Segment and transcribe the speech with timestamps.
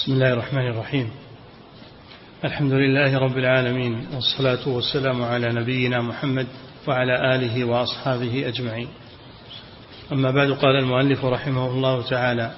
[0.00, 1.10] بسم الله الرحمن الرحيم.
[2.44, 6.46] الحمد لله رب العالمين والصلاة والسلام على نبينا محمد
[6.88, 8.88] وعلى آله وأصحابه أجمعين.
[10.12, 12.50] أما بعد قال المؤلف رحمه الله تعالى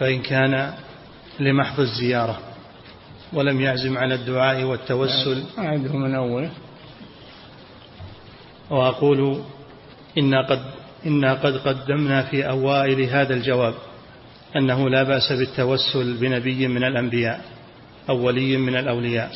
[0.00, 0.74] فإن كان
[1.40, 2.38] لمحض الزيارة
[3.32, 6.50] ولم يعزم على الدعاء والتوسل أعده من أوله.
[8.70, 9.40] وأقول
[10.18, 10.64] إنا قد
[11.06, 13.74] إنا قد قدمنا في أوائل هذا الجواب.
[14.56, 17.44] أنه لا بأس بالتوسل بنبي من الأنبياء
[18.08, 19.30] أو ولي من الأولياء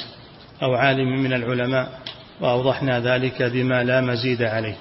[0.62, 2.00] أو عالم من العلماء
[2.40, 4.76] وأوضحنا ذلك بما لا مزيد عليه.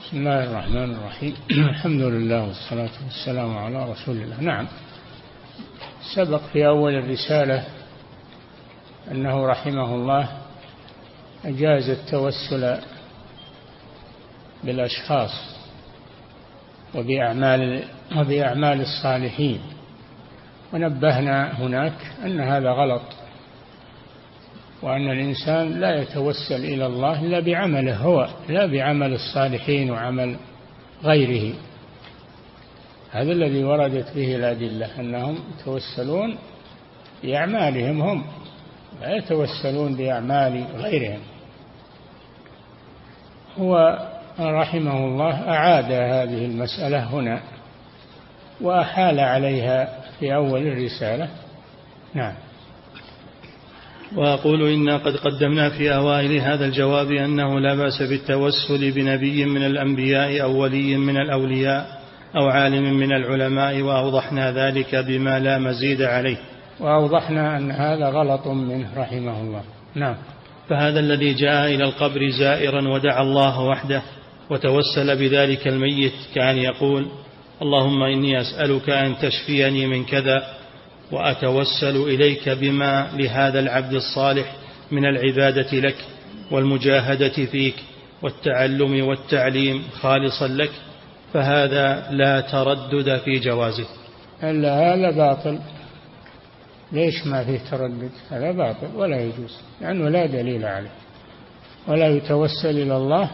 [0.00, 1.34] بسم الله الرحمن الرحيم.
[1.70, 4.40] الحمد لله والصلاة والسلام على رسول الله.
[4.40, 4.66] نعم.
[6.14, 7.64] سبق في أول الرسالة
[9.10, 10.28] أنه رحمه الله
[11.44, 12.78] أجاز التوسل
[14.64, 15.30] بالأشخاص
[16.94, 17.84] وبأعمال
[18.16, 19.60] وبأعمال الصالحين.
[20.72, 21.92] ونبهنا هناك
[22.24, 23.02] أن هذا غلط
[24.82, 30.36] وأن الإنسان لا يتوسل إلى الله إلا بعمله هو لا بعمل الصالحين وعمل
[31.04, 31.54] غيره.
[33.10, 36.36] هذا الذي وردت به الأدلة أنهم يتوسلون
[37.22, 38.24] بأعمالهم هم
[39.02, 41.20] لا يتوسلون بأعمال غيرهم.
[43.58, 43.98] هو
[44.40, 47.40] رحمه الله أعاد هذه المسألة هنا.
[48.60, 49.88] وأحال عليها
[50.20, 51.28] في أول الرسالة.
[52.14, 52.34] نعم.
[54.16, 60.42] وأقول إنا قد قدمنا في أوائل هذا الجواب أنه لا بأس بالتوسل بنبي من الأنبياء
[60.42, 61.86] أو ولي من الأولياء
[62.36, 66.36] أو عالم من العلماء وأوضحنا ذلك بما لا مزيد عليه.
[66.80, 69.62] وأوضحنا أن هذا غلط منه رحمه الله.
[69.94, 70.16] نعم.
[70.68, 74.02] فهذا الذي جاء إلى القبر زائرا ودعا الله وحده
[74.50, 77.06] وتوسل بذلك الميت كأن يقول
[77.62, 80.56] اللهم إني أسألك أن تشفيني من كذا
[81.12, 84.52] وأتوسل إليك بما لهذا العبد الصالح
[84.90, 85.96] من العبادة لك
[86.50, 87.74] والمجاهدة فيك
[88.22, 90.70] والتعلم والتعليم خالصا لك
[91.32, 93.86] فهذا لا تردد في جوازه.
[94.42, 95.58] إلا هذا باطل.
[96.92, 100.90] ليش ما فيه تردد؟ هذا باطل ولا يجوز لأنه لا دليل عليه
[101.88, 103.30] ولا يتوسل إلى الله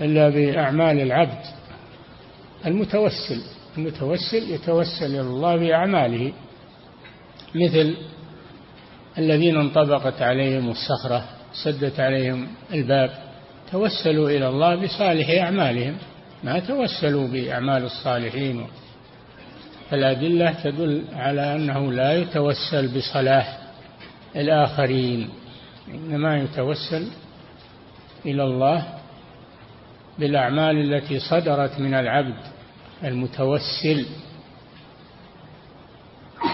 [0.00, 1.56] إلا بأعمال العبد.
[2.66, 3.42] المتوسل.
[3.78, 6.32] المتوسل يتوسل إلى الله بأعماله.
[7.54, 7.96] مثل
[9.18, 11.24] الذين انطبقت عليهم الصخرة
[11.64, 13.10] سدت عليهم الباب
[13.72, 15.96] توسلوا إلى الله بصالح أعمالهم.
[16.44, 18.66] ما توسلوا بأعمال الصالحين.
[19.90, 23.58] فالأدلة تدل على أنه لا يتوسل بصلاح
[24.36, 25.30] الآخرين
[25.94, 27.06] إنما يتوسل
[28.26, 28.86] إلى الله
[30.18, 32.40] بالأعمال التي صدرت من العبد
[33.04, 34.06] المتوسل.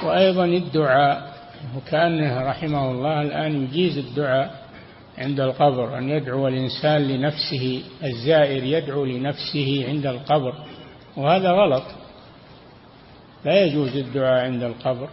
[0.05, 1.33] وأيضا الدعاء
[1.77, 4.63] وكأنه رحمه الله الآن يجيز الدعاء
[5.19, 10.55] عند القبر أن يدعو الإنسان لنفسه الزائر يدعو لنفسه عند القبر.
[11.17, 11.85] وهذا غلط.
[13.45, 15.09] لا يجوز الدعاء عند القبر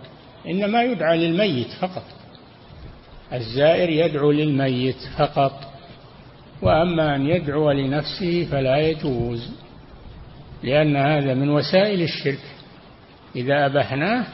[0.48, 2.04] إنما يدعى للميت فقط.
[3.34, 5.69] الزائر يدعو للميت فقط.
[6.62, 9.52] وأما أن يدعو لنفسه فلا يجوز
[10.64, 12.44] لأن هذا من وسائل الشرك.
[13.36, 14.26] إذا أبحناه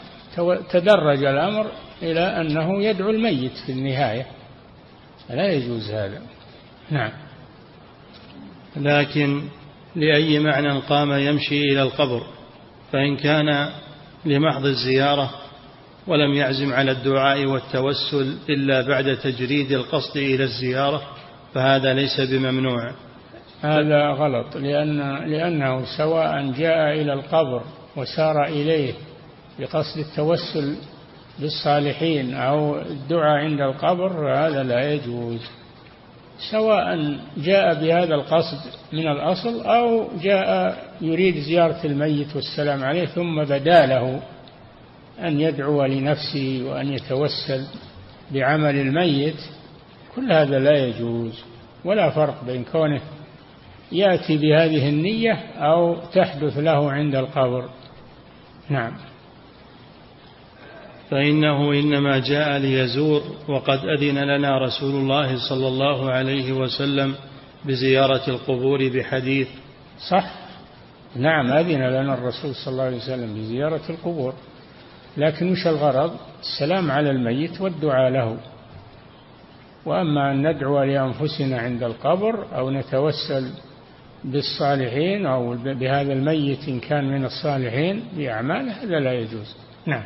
[0.71, 1.71] تدرج الأمر
[2.01, 4.25] إلى أنه يدعو الميت في النهاية.
[5.29, 6.21] فلا يجوز هذا.
[6.91, 7.11] نعم.
[8.75, 9.41] لكن
[9.95, 12.23] لأي معنى قام يمشي إلى القبر؟
[12.91, 13.69] فإن كان
[14.25, 15.31] لمحض الزيارة
[16.07, 21.14] ولم يعزم على الدعاء والتوسل إلا بعد تجريد القصد إلى الزيارة
[21.55, 22.91] فهذا ليس بممنوع.
[23.61, 27.63] هذا غلط لأن لأنه سواء جاء إلى القبر
[27.95, 28.93] وسار إليه
[29.59, 30.75] بقصد التوسل
[31.39, 35.39] بالصالحين أو الدعاء عند القبر هذا لا يجوز.
[36.51, 38.57] سواء جاء بهذا القصد
[38.93, 44.21] من الأصل أو جاء يريد زيارة الميت والسلام عليه ثم بدا له
[45.19, 47.65] أن يدعو لنفسه وأن يتوسل
[48.31, 49.39] بعمل الميت
[50.15, 51.54] كل هذا لا يجوز.
[51.85, 53.01] ولا فرق بين كونه
[53.91, 57.69] يأتي بهذه النية أو تحدث له عند القبر.
[58.69, 58.93] نعم.
[61.09, 67.15] فإنه إنما جاء ليزور وقد أذن لنا رسول الله صلى الله عليه وسلم
[67.65, 69.47] بزيارة القبور بحديث.
[70.09, 70.31] صح.
[71.15, 74.33] نعم أذن لنا الرسول صلى الله عليه وسلم بزيارة القبور.
[75.17, 76.11] لكن وش الغرض؟
[76.41, 78.37] السلام على الميت والدعاء له.
[79.85, 83.49] وأما أن ندعو لأنفسنا عند القبر أو نتوسل
[84.23, 89.55] بالصالحين أو بهذا الميت إن كان من الصالحين بأعماله هذا لا يجوز.
[89.85, 90.03] نعم.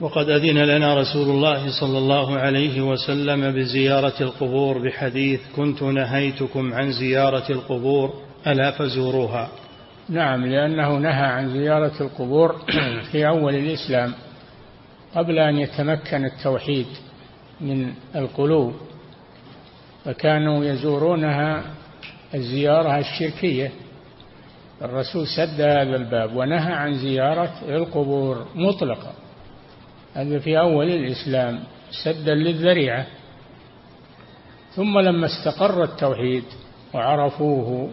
[0.00, 6.92] وقد أذن لنا رسول الله صلى الله عليه وسلم بزيارة القبور بحديث كنت نهيتكم عن
[6.92, 8.14] زيارة القبور
[8.46, 9.48] ألا فزوروها؟
[10.08, 12.56] نعم لأنه نهى عن زيارة القبور
[13.12, 14.14] في أول الإسلام
[15.14, 16.86] قبل أن يتمكن التوحيد.
[17.60, 18.74] من القلوب
[20.04, 21.64] فكانوا يزورونها
[22.34, 23.72] الزيارة الشركية.
[24.82, 29.12] الرسول سد هذا الباب ونهى عن زيارة القبور مطلقا
[30.14, 31.60] هذا في أول الإسلام
[32.04, 33.06] سدا للذريعة.
[34.74, 36.44] ثم لما استقر التوحيد
[36.94, 37.90] وعرفوه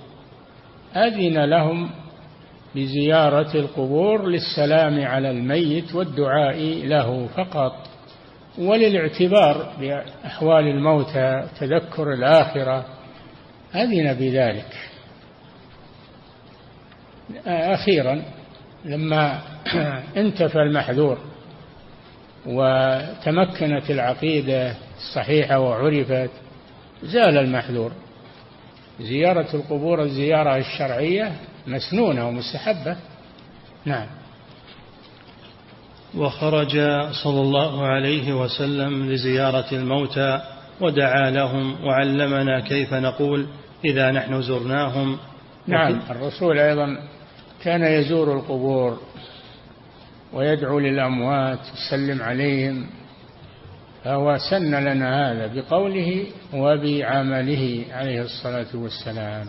[0.96, 1.90] أذن لهم
[2.76, 7.85] بزيارة القبور للسلام على الميت والدعاء له فقط.
[8.58, 12.86] وللاعتبار بأحوال الموتى تذكر الآخرة
[13.76, 14.78] أذن بذلك.
[17.48, 18.24] أخيرا
[18.86, 19.42] لما
[20.18, 21.18] انتفى المحذور
[22.46, 26.30] وتمكنت العقيدة الصحيحة وعرفت
[27.04, 27.92] زال المحذور.
[29.00, 31.32] زيارة القبور الزيارة الشرعية
[31.68, 32.98] مسنونة ومستحبة.
[33.86, 34.08] نعم.
[36.18, 36.72] وخرج
[37.24, 40.42] صلى الله عليه وسلم لزيارة الموتى
[40.82, 43.48] ودعا لهم وعلمنا كيف نقول
[43.86, 45.18] إذا نحن زرناهم.
[45.68, 46.98] نعم الرسول أيضا
[47.64, 48.98] كان يزور القبور
[50.34, 52.88] ويدعو للأموات يسلم عليهم.
[54.04, 59.48] فهو سن لنا هذا بقوله وبعمله عليه الصلاة والسلام.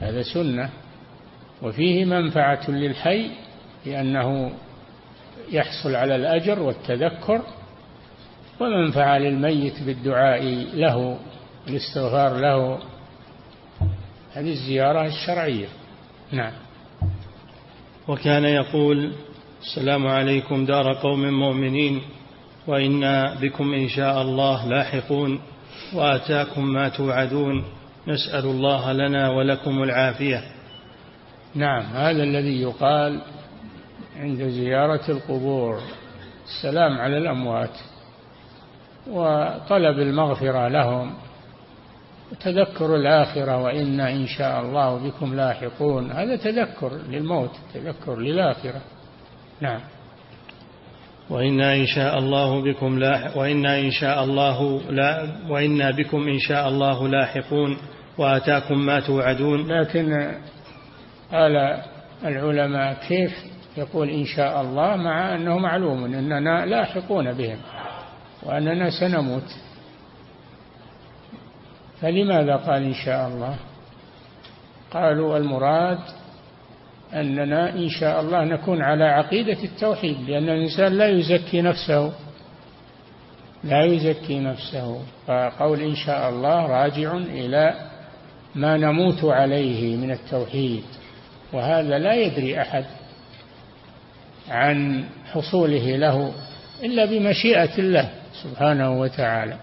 [0.00, 0.70] هذا سنة
[1.62, 3.30] وفيه منفعة للحي
[3.86, 4.52] لأنه
[5.52, 7.42] يحصل على الأجر والتذكر
[8.60, 10.42] ومنفعة للميت بالدعاء
[10.74, 11.18] له
[11.68, 12.78] الاستغفار له.
[14.32, 15.68] هذه الزيارة الشرعية.
[16.32, 16.52] نعم.
[18.08, 19.12] وكان يقول
[19.60, 22.02] السلام عليكم دار قوم مؤمنين
[22.66, 25.40] وإنا بكم إن شاء الله لاحقون
[25.94, 27.64] وآتاكم ما توعدون
[28.08, 30.42] نسأل الله لنا ولكم العافية.
[31.54, 33.20] نعم هذا الذي يقال
[34.20, 35.80] عند زيارة القبور
[36.44, 37.78] السلام على الأموات
[39.10, 41.14] وطلب المغفرة لهم
[42.32, 46.10] وتذكر الآخرة وإنا إن شاء الله بكم لاحقون.
[46.10, 48.80] هذا تذكر للموت تذكر للآخرة.
[49.60, 49.80] نعم.
[51.30, 56.68] وإنا إن شاء الله بكم لاح وإنا إن شاء الله لا وإنا بكم إن شاء
[56.68, 57.76] الله لاحقون
[58.18, 59.72] وآتاكم ما توعدون.
[59.72, 60.34] لكن
[61.32, 61.82] قال
[62.24, 67.58] العلماء كيف يقول إن شاء الله مع أنه معلوم أننا لاحقون بهم
[68.42, 69.56] وأننا سنموت.
[72.00, 73.56] فلماذا قال إن شاء الله؟
[74.90, 75.98] قالوا المراد
[77.14, 82.12] أننا إن شاء الله نكون على عقيدة التوحيد لأن الإنسان لا يزكي نفسه.
[83.64, 85.02] لا يزكي نفسه.
[85.26, 87.74] فقول إن شاء الله راجع إلى
[88.54, 90.84] ما نموت عليه من التوحيد
[91.52, 92.84] وهذا لا يدري أحد.
[94.50, 96.32] عن حصوله له
[96.82, 98.10] إلا بمشيئة الله
[98.42, 99.56] سبحانه وتعالى.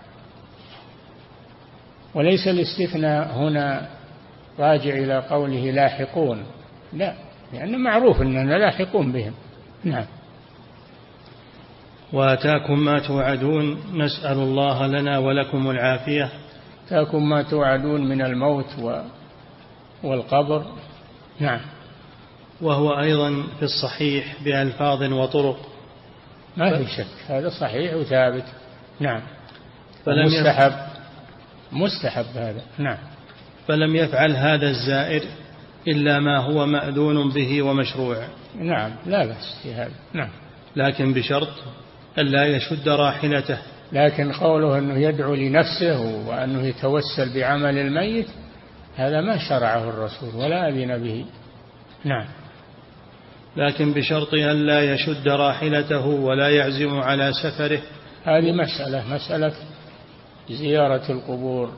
[2.14, 3.88] وليس الاستثناء هنا
[4.60, 6.44] راجع إلى قوله لاحقون.
[6.94, 7.14] لا
[7.54, 9.34] لأن معروف أننا لاحقون بهم.
[9.84, 10.06] نعم.
[12.14, 16.30] وأتاكم ما توعدون نسأل الله لنا ولكم العافية.
[16.88, 19.02] أتاكم ما توعدون من الموت
[20.04, 20.66] والقبر.
[21.40, 21.60] نعم.
[22.62, 25.58] وهو أيضا في الصحيح بألفاظ وطرق.
[26.58, 28.46] ما في شك هذا صحيح وثابت.
[29.00, 29.22] نعم.
[30.06, 30.74] فلم مستحب.
[31.72, 32.98] مستحب هذا نعم.
[33.68, 35.24] فلم يفعل هذا الزائر
[35.88, 38.28] إلا ما هو مأذون به ومشروع.
[38.60, 40.30] نعم لا بأس في هذا نعم.
[40.76, 41.54] لكن بشرط
[42.18, 43.58] ألا يشد راحلته.
[43.92, 48.28] لكن قوله أنه يدعو لنفسه وأنه يتوسل بعمل الميت
[48.96, 51.26] هذا ما شرعه الرسول ولا أذن به.
[52.06, 52.26] نعم.
[53.58, 57.82] لكن بشرط أن لا يشد راحلته ولا يعزم على سفره.
[58.24, 59.54] هذه مسألة مسألة
[60.50, 61.72] زيارة القبور.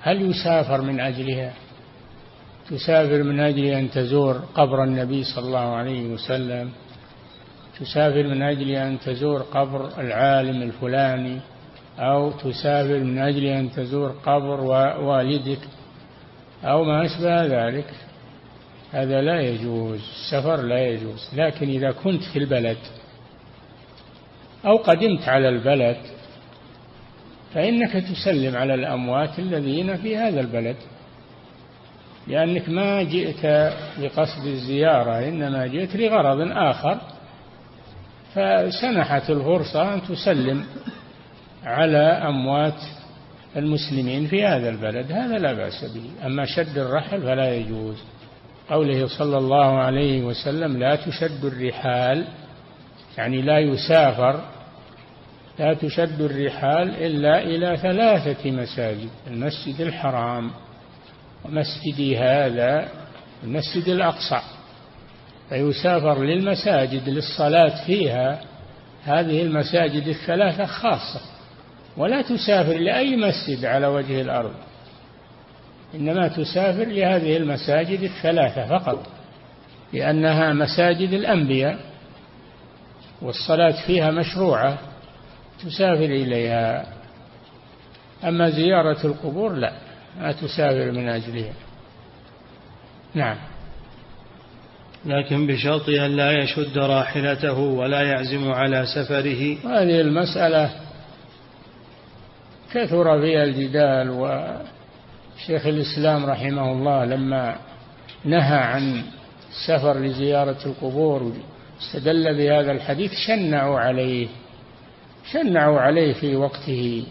[0.00, 1.52] هل يسافر من أجلها؟
[2.70, 6.70] تسافر من أجل أن تزور قبر النبي صلى الله عليه وسلم.
[7.80, 11.40] تسافر من أجل أن تزور قبر العالم الفلاني.
[11.98, 14.60] أو تسافر من أجل أن تزور قبر
[15.00, 15.60] والدك.
[16.64, 18.07] أو ما أشبه ذلك.
[18.92, 21.28] هذا لا يجوز السفر لا يجوز.
[21.34, 22.76] لكن إذا كنت في البلد
[24.66, 25.96] أو قدمت على البلد
[27.54, 30.76] فإنك تسلم على الأموات الذين في هذا البلد.
[32.26, 37.00] لأنك ما جئت بقصد الزيارة إنما جئت لغرض آخر.
[38.34, 40.64] فسنحت الفرصة أن تسلم
[41.64, 42.82] على أموات
[43.56, 45.12] المسلمين في هذا البلد.
[45.12, 46.26] هذا لا بأس به.
[46.26, 47.96] أما شد الرحل فلا يجوز.
[48.70, 52.24] قوله صلى الله عليه وسلم لا تشد الرحال
[53.18, 54.40] يعني لا يسافر
[55.58, 60.50] لا تشد الرحال إلا إلى ثلاثة مساجد المسجد الحرام
[61.44, 62.88] ومسجدي هذا
[63.44, 64.40] المسجد الأقصى.
[65.48, 68.40] فيسافر للمساجد للصلاة فيها
[69.04, 71.20] هذه المساجد الثلاثة خاصة
[71.96, 74.54] ولا تسافر لأي مسجد على وجه الأرض.
[75.94, 79.06] إنما تسافر لهذه المساجد الثلاثة فقط
[79.92, 81.78] لأنها مساجد الأنبياء
[83.22, 84.78] والصلاة فيها مشروعة
[85.64, 86.86] تسافر إليها.
[88.24, 89.72] أما زيارة القبور لا
[90.20, 91.52] ما تسافر من أجلها.
[93.14, 93.36] نعم.
[95.04, 99.56] لكن بشرط أن لا يشد راحلته ولا يعزم على سفره.
[99.64, 100.70] هذه المسألة
[102.72, 104.10] كثر فيها الجدال
[105.38, 107.56] وشيخ الإسلام رحمه الله لما
[108.24, 109.02] نهى عن
[109.50, 111.32] السفر لزيارة القبور
[111.80, 114.28] استدل بهذا الحديث شنعوا عليه
[115.32, 117.04] شنعوا عليه في وقته.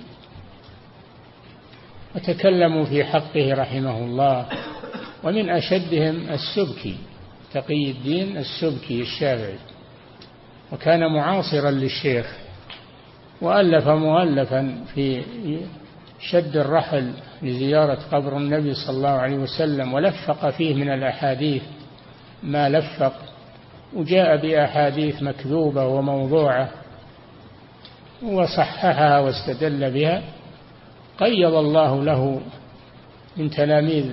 [2.16, 4.46] وتكلموا في حقه رحمه الله.
[5.24, 6.98] ومن أشدهم السبكي
[7.54, 9.60] تقي الدين السبكي الشافعي.
[10.72, 12.38] وكان معاصرا للشيخ
[13.42, 15.24] وألف مؤلفا في
[16.20, 21.64] شد الرحل لزيارة قبر النبي صلى الله عليه وسلم ولفق فيه من الأحاديث
[22.44, 23.14] ما لفق
[23.94, 26.70] وجاء بأحاديث مكذوبة وموضوعة
[28.24, 30.24] وصححها واستدل بها
[31.20, 32.42] قيض الله له
[33.38, 34.06] من تلاميذ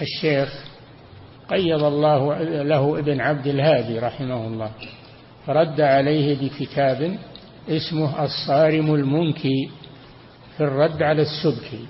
[0.00, 0.64] الشيخ
[1.50, 4.70] قيض الله له ابن عبد الهادي رحمه الله
[5.46, 7.18] فرد عليه بكتاب
[7.68, 9.70] اسمه الصارم المنكي.
[10.56, 11.86] في الرد على السبكي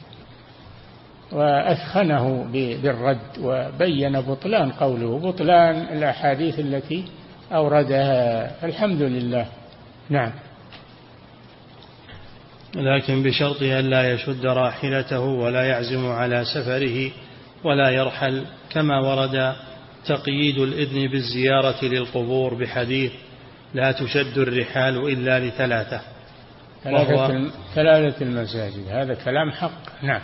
[1.32, 7.04] وأثخنه بالرد وبين بطلان قوله بطلان الأحاديث التي
[7.52, 8.64] أوردها.
[8.64, 9.46] الحمد لله.
[10.10, 10.32] نعم.
[12.74, 17.10] لكن بشرط أن لا يشد راحلته ولا يعزم على سفره
[17.64, 19.54] ولا يرحل كما ورد
[20.06, 23.12] تقييد الإذن بالزيارة للقبور بحديث
[23.74, 26.00] لا تشد الرحال إلا لثلاثة.
[26.84, 28.88] ثلاثة, ثلاثة المساجد.
[28.88, 30.02] هذا كلام حق.
[30.02, 30.20] نعم.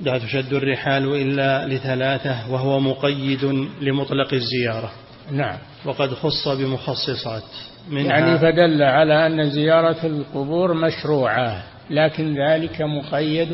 [0.00, 3.44] لا تشد الرحال إلا لثلاثة وهو مقيد
[3.80, 4.92] لمطلق الزيارة.
[5.30, 5.58] نعم.
[5.84, 7.42] وقد خص بمخصصات
[7.88, 13.52] منها يعني فدل على أن زيارة القبور مشروعة لكن ذلك مقيد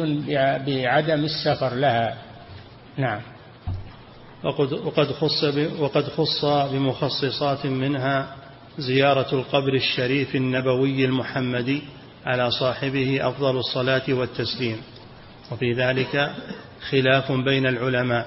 [0.66, 2.14] بعدم السفر لها.
[2.98, 3.20] نعم.
[4.44, 5.44] وقد, وقد خص
[5.78, 8.41] وقد خص بمخصصات منها
[8.78, 11.82] زيارة القبر الشريف النبوي المحمدي
[12.26, 14.76] على صاحبه أفضل الصلاة والتسليم.
[15.52, 16.30] وفي ذلك
[16.90, 18.26] خلاف بين العلماء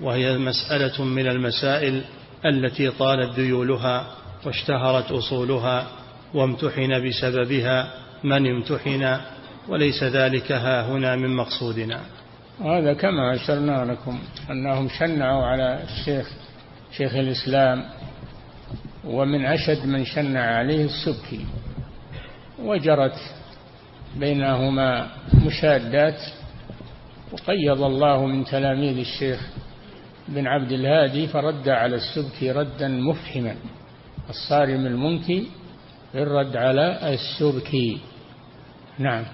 [0.00, 2.02] وهي مسألة من المسائل
[2.44, 4.06] التي طالت ذيولها
[4.44, 5.86] واشتهرت أصولها
[6.34, 9.20] وامتحن بسببها من امتحن
[9.68, 12.00] وليس ذلك ها هنا من مقصودنا.
[12.60, 14.18] هذا كما أشرنا لكم
[14.50, 16.30] أنهم شنعوا على الشيخ
[16.96, 17.84] شيخ الإسلام
[19.06, 21.46] ومن أشد من شنع عليه السبكي
[22.58, 23.18] وجرت
[24.16, 25.08] بينهما
[25.46, 26.20] مشادات
[27.32, 29.40] وقيض الله من تلاميذ الشيخ
[30.28, 33.56] بن عبد الهادي فرد على السبكي ردا مفهما
[34.30, 35.46] الصارم المنكي
[36.14, 38.00] الرد على السبكي
[38.98, 39.24] نعم.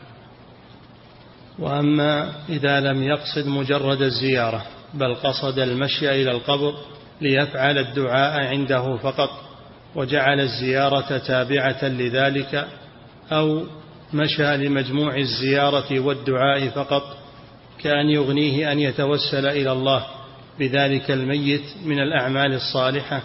[1.59, 6.75] وأما إذا لم يقصد مجرد الزيارة بل قصد المشي إلى القبر
[7.21, 9.50] ليفعل الدعاء عنده فقط.
[9.95, 12.67] وجعل الزيارة تابعة لذلك
[13.33, 13.63] أو
[14.15, 17.03] مشى لمجموع الزيارة والدعاء فقط
[17.79, 20.07] كأن يغنيه أن يتوسل إلى الله
[20.59, 23.23] بذلك الميت من الأعمال الصالحة.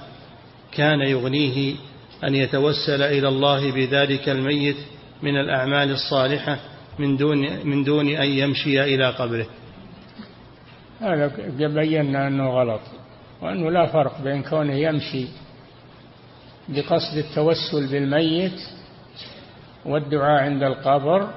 [0.71, 1.75] كان يغنيه
[2.23, 4.77] أن يتوسل إلى الله بذلك الميت
[5.23, 6.59] من الأعمال الصالحة
[6.99, 9.45] من دون من دون أن يمشي إلى قبره.
[11.01, 11.31] هذا
[11.67, 12.81] بينا أنه غلط
[13.41, 15.27] وأنه لا فرق بين كونه يمشي
[16.69, 18.59] بقصد التوسل بالميت
[19.85, 21.29] والدعاء عند القبر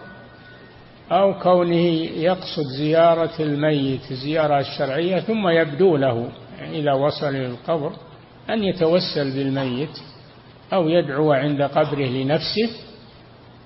[1.12, 6.28] أو كونه يقصد زيارة الميت زيارة الشرعية ثم يبدو له
[6.72, 7.92] إذا وصل إلى القبر
[8.50, 10.00] أن يتوسل بالميت
[10.72, 12.70] أو يدعو عند قبره لنفسه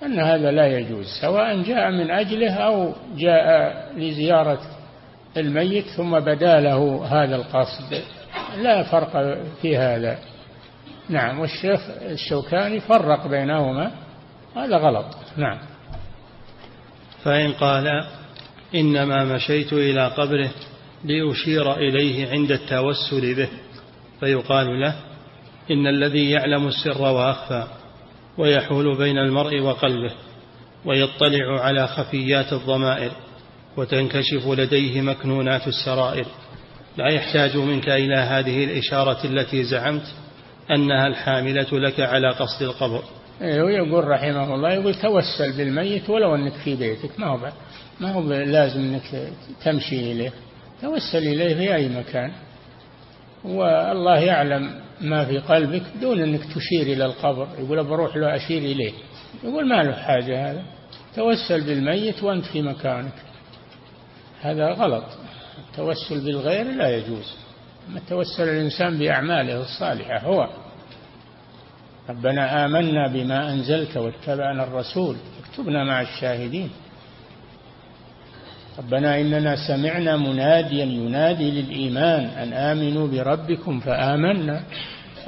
[0.02, 4.61] أن هذا لا يجوز سواء جاء من أجله أو جاء لزيارة
[5.37, 8.02] الميت ثم بدا له هذا القصد.
[8.62, 10.19] لا فرق في هذا.
[11.12, 13.90] نعم والشيخ الشوكاني فرق بينهما
[14.57, 15.07] هذا غلط.
[15.37, 15.59] نعم.
[17.25, 18.04] فإن قال
[18.75, 20.50] إنما مشيت إلى قبره
[21.04, 23.49] لأشير إليه عند التوسل به
[24.21, 24.95] فيقال له
[25.71, 27.66] إن الذي يعلم السر وأخفى
[28.38, 30.12] ويحول بين المرء وقلبه
[30.85, 33.12] ويطلع على خفيات الضمائر
[33.76, 36.26] وتنكشف لديه مكنونات السرائر.
[36.97, 40.14] لا يحتاج منك إلى هذه الإشارة التي زعمت
[40.71, 43.02] أنها الحاملة لك على قصد القبر.
[43.42, 47.52] إيه، ويقول رحمه الله يقول توسل بالميت ولو أنك في بيتك ما هو
[48.00, 49.33] ما هو لازم أنك
[49.64, 50.33] تمشي إليه.
[50.83, 52.33] توسل إليه في أي مكان.
[53.45, 57.49] والله يعلم ما في قلبك دون أنك تشير إلى القبر.
[57.59, 58.92] يقول بروح له أشير إليه.
[59.45, 60.62] يقول ما له حاجة هذا.
[61.16, 63.14] توسل بالميت وأنت في مكانك.
[64.40, 65.04] هذا غلط.
[65.69, 67.37] التوسل بالغير لا يجوز.
[67.89, 70.49] ما توسل الإنسان بأعماله الصالحة هو.
[72.11, 76.71] ربنا آمنا بما أنزلت واتبعنا الرسول اكتبنا مع الشاهدين.
[78.79, 84.62] ربنا إننا سمعنا مناديا ينادي للإيمان أن آمنوا بربكم فآمنا.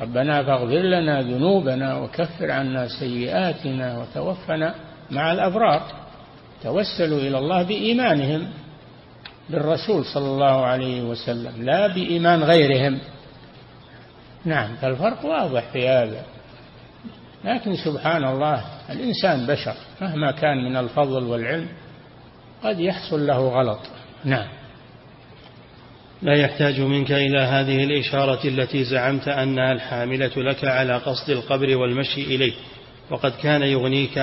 [0.01, 4.75] ربنا فاغفر لنا ذنوبنا وكفر عنا سيئاتنا وتوفنا
[5.11, 5.83] مع الأبرار.
[6.63, 8.49] توسلوا إلى الله بإيمانهم.
[9.51, 13.01] بالرسول صلى الله عليه وسلم لا بإيمان غيرهم.
[14.45, 16.23] نعم فالفرق واضح في هذا.
[17.45, 21.69] لكن سبحان الله الإنسان بشر مهما كان من الفضل والعلم
[22.63, 23.81] قد يحصل له غلط.
[24.25, 24.49] نعم.
[26.23, 32.23] لا يحتاج منك إلى هذه الإشارة التي زعمت أنها الحاملة لك على قصد القبر والمشي
[32.23, 32.53] إليه.
[33.11, 34.19] وقد كان يغنيك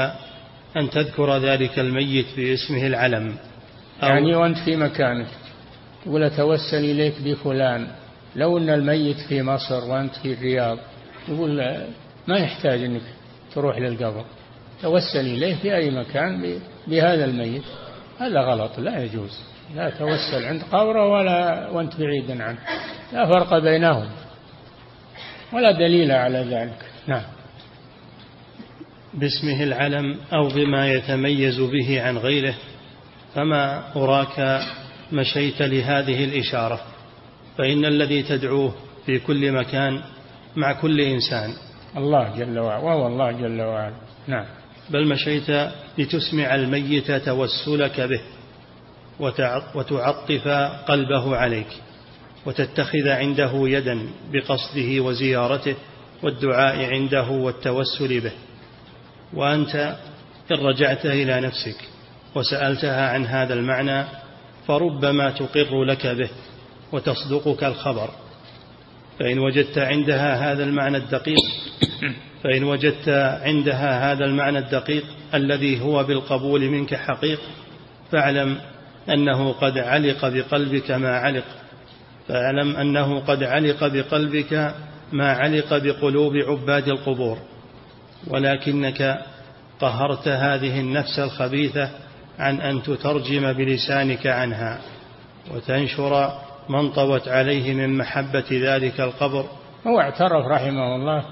[0.78, 3.36] أن تذكر ذلك الميت باسمه العلم.
[4.02, 5.28] يعني وأنت في مكانك
[6.06, 7.88] تقول أتوسل إليك بفلان
[8.36, 10.78] لو أن الميت في مصر وأنت في الرياض
[11.28, 11.58] يقول
[12.28, 13.02] ما يحتاج أنك
[13.54, 14.26] تروح للقبر
[14.82, 17.64] توسل إليه في أي مكان بهذا الميت.
[18.20, 19.40] هذا غلط لا يجوز
[19.76, 22.58] لا توسل عند قبره ولا وأنت بعيد عنه
[23.14, 24.10] لا فرق بينهم
[25.54, 26.86] ولا دليل على ذلك.
[27.08, 27.24] نعم.
[29.14, 32.56] باسمه العلم أو بما يتميز به عن غيره.
[33.36, 34.62] فما أراك
[35.12, 36.82] مشيت لهذه الإشارة؟
[37.58, 38.74] فإن الذي تدعوه
[39.06, 40.02] في كل مكان
[40.56, 41.54] مع كل إنسان.
[41.98, 43.96] الله جل وعلا وهو الله جل وعلا.
[44.28, 44.46] نعم.
[44.90, 45.50] بل مشيت
[45.98, 48.22] لتسمع الميت توسلك به
[49.76, 50.48] وتعطف
[50.88, 51.68] قلبه عليك
[52.46, 55.76] وتتخذ عنده يدا بقصده وزيارته
[56.24, 58.32] والدعاء عنده والتوسل به.
[59.34, 59.96] وأنت
[60.52, 61.91] إن رجعت إلى نفسك
[62.36, 64.06] وسألتها عن هذا المعنى
[64.68, 66.30] فربما تقر لك به
[66.92, 68.10] وتصدقك الخبر.
[69.20, 71.40] فإن وجدت عندها هذا المعنى الدقيق
[72.44, 73.10] فإن وجدت
[73.44, 77.40] عندها هذا المعنى الدقيق الذي هو بالقبول منك حقيق
[78.12, 78.58] فاعلم
[79.10, 81.44] أنه قد علق بقلبك ما علق.
[82.28, 84.74] فاعلم أنه قد علق بقلبك
[85.12, 87.38] ما علق بقلوب عباد القبور.
[88.28, 89.26] ولكنك
[89.80, 91.90] قهرت هذه النفس الخبيثة
[92.40, 94.82] عن أن تترجم بلسانك عنها
[95.52, 96.32] وتنشر
[96.70, 99.46] من طوت عليه من محبة ذلك القبر.
[99.88, 101.26] هو اعترف رحمه الله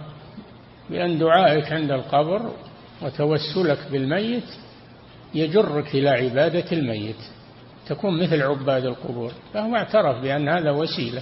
[0.90, 2.52] بأن دعائك عند القبر
[3.02, 4.44] وتوسلك بالميت
[5.34, 7.16] يجرك إلى عبادة الميت
[7.88, 9.32] تكون مثل عباد القبور.
[9.54, 11.22] فهو اعترف بأن هذا وسيلة.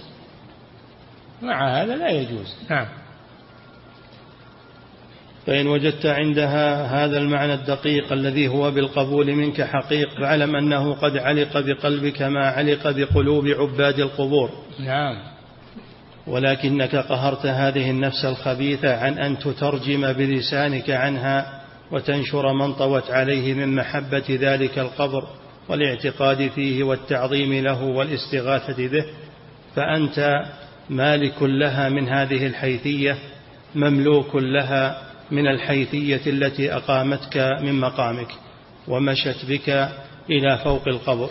[1.41, 2.55] مع هذا لا يجوز.
[2.69, 2.87] نعم.
[5.47, 11.59] فإن وجدت عندها هذا المعنى الدقيق الذي هو بالقبول منك حقيق فاعلم أنه قد علق
[11.59, 14.49] بقلبك ما علق بقلوب عباد القبور.
[14.79, 15.15] نعم.
[16.27, 23.75] ولكنك قهرت هذه النفس الخبيثة عن أن تترجم بلسانك عنها وتنشر من طوت عليه من
[23.75, 25.27] محبة ذلك القبر
[25.69, 29.05] والاعتقاد فيه والتعظيم له والاستغاثة به.
[29.75, 30.45] فأنت
[30.89, 33.17] مالك لها من هذه الحيثية
[33.75, 38.27] مملوك لها من الحيثية التي أقامتك من مقامك
[38.87, 39.89] ومشت بك
[40.29, 41.29] إلى فوق القبر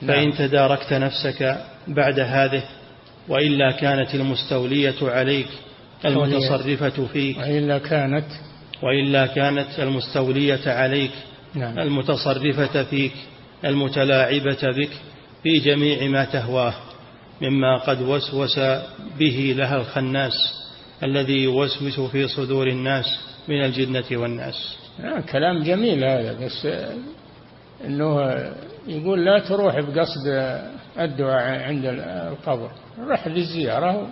[0.00, 0.32] فإن نعم.
[0.32, 2.62] تداركت نفسك بعد هذه
[3.28, 5.48] وإلا كانت المستولية عليك
[6.04, 8.26] المتصرفة فيك وإلا كانت
[8.82, 11.12] وإلا كانت المستولية عليك
[11.54, 11.78] نعم.
[11.78, 13.12] المتصرفة فيك
[13.64, 14.90] المتلاعبة بك
[15.42, 16.74] في جميع ما تهواه
[17.42, 18.58] مما قد وسوس
[19.18, 20.63] به لها الخناس
[21.02, 23.04] الذي يوسوس في صدور الناس
[23.48, 24.76] من الجنة والناس.
[25.00, 26.68] آه كلام جميل هذا بس
[27.84, 28.20] إنه
[28.86, 30.26] يقول لا تروح بقصد
[30.98, 31.84] الدعاء عند
[32.32, 32.70] القبر.
[32.98, 34.08] رح للزيارة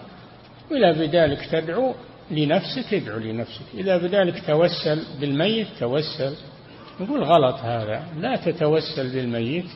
[0.70, 1.94] وإذا بذلك تدعو
[2.30, 3.62] لنفسك ادعو لنفسك.
[3.74, 6.34] إذا بذلك توسل بالميت توسل.
[7.00, 9.66] نقول غلط هذا لا تتوسل بالميت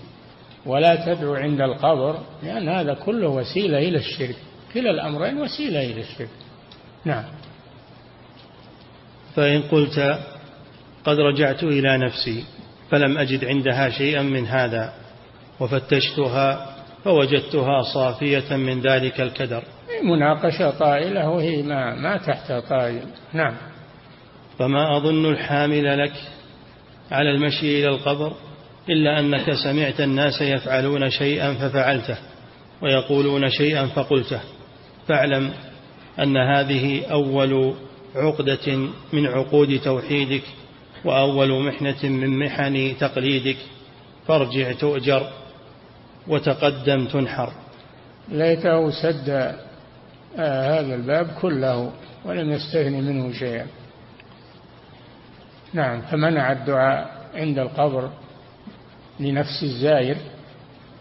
[0.67, 4.37] ولا تدعو عند القبر لأن هذا كله وسيلة إلى الشرك.
[4.75, 6.29] كلا الأمرين وسيلة إلى الشرك.
[7.07, 7.25] نعم.
[9.35, 10.19] فإن قلت
[11.05, 12.45] قد رجعت إلى نفسي
[12.91, 14.93] فلم أجد عندها شيئا من هذا
[15.61, 19.63] وفتشتها فوجدتها صافية من ذلك الكدر.
[20.05, 23.03] مناقشة طائلة وهي ما, ما تحت طائل.
[23.33, 23.57] نعم.
[24.59, 26.13] فما أظن الحامل لك
[27.11, 28.33] على المشي إلى القبر
[28.89, 32.17] إلا أنك سمعت الناس يفعلون شيئا ففعلته
[32.83, 34.41] ويقولون شيئا فقلته.
[35.09, 35.53] فاعلم
[36.23, 37.75] أن هذه أول
[38.15, 38.77] عقدة
[39.13, 40.43] من عقود توحيدك
[41.05, 43.57] وأول محنة من محن تقليدك.
[44.27, 45.31] فارجع تؤجر
[46.29, 47.53] وتقدم تنحر.
[48.29, 49.29] ليته سد
[50.39, 51.93] آه هذا الباب كله
[52.25, 53.67] ولم يستغني منه شيئا.
[55.75, 58.11] نعم فمنع الدعاء عند القبر
[59.21, 60.17] لنفس الزائر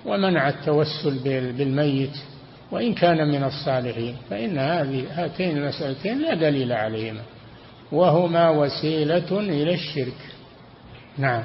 [0.05, 1.19] ومنع التوسل
[1.57, 2.17] بالميت.
[2.71, 7.21] وإن كان من الصالحين فإن هذه هاتين المسألتين لا دليل عليهما
[7.91, 10.17] وهما وسيلة إلى الشرك.
[11.17, 11.43] نعم.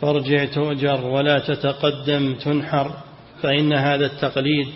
[0.00, 2.90] فارجع تؤجر ولا تتقدم تنحر
[3.42, 4.68] فإن هذا التقليد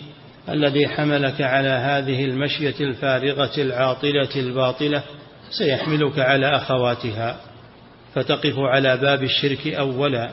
[0.48, 5.02] الذي حملك على هذه المشية الفارغة العاطلة الباطلة
[5.50, 7.36] سيحملك على أخواتها
[8.14, 10.30] فتقف على باب الشرك أولا.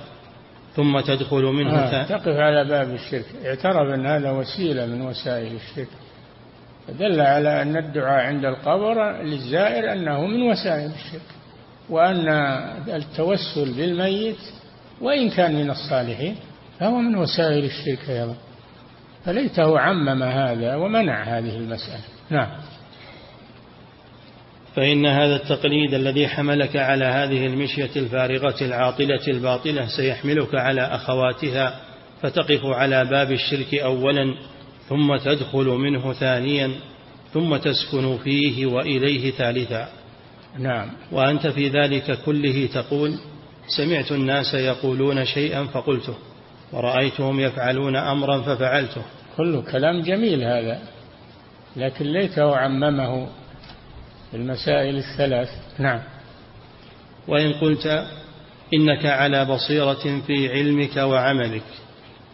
[0.76, 3.26] ثم تدخل منه آه تقف على باب الشرك.
[3.46, 5.88] اعترف أن هذا وسيلة من وسائل الشرك.
[6.88, 11.22] فدل على أن الدعاء عند القبر للزائر أنه من وسائل الشرك
[11.90, 12.30] وأن
[12.88, 14.40] التوسل بالميت
[15.02, 16.36] وإن كان من الصالحين
[16.80, 18.36] فهو من وسائل الشرك أيضا.
[19.26, 22.04] فليته عمم هذا ومنع هذه المسألة.
[22.30, 22.50] نعم.
[24.76, 31.80] فإن هذا التقليد الذي حملك على هذه المشية الفارغة العاطلة الباطلة سيحملك على أخواتها
[32.22, 34.36] فتقف على باب الشرك أولا
[34.90, 36.72] ثم تدخل منه ثانيا
[37.34, 39.88] ثم تسكن فيه وإليه ثالثا.
[40.60, 40.90] نعم.
[41.12, 43.14] وأنت في ذلك كله تقول
[43.78, 46.16] سمعت الناس يقولون شيئا فقلته
[46.74, 49.02] ورأيتهم يفعلون أمرا ففعلته.
[49.38, 50.80] كله كلام جميل هذا
[51.76, 53.28] لكن ليته عممه.
[54.36, 55.50] المسائل الثلاث.
[55.80, 56.02] نعم.
[57.28, 58.08] وإن قلت
[58.74, 61.64] إنك على بصيرة في علمك وعملك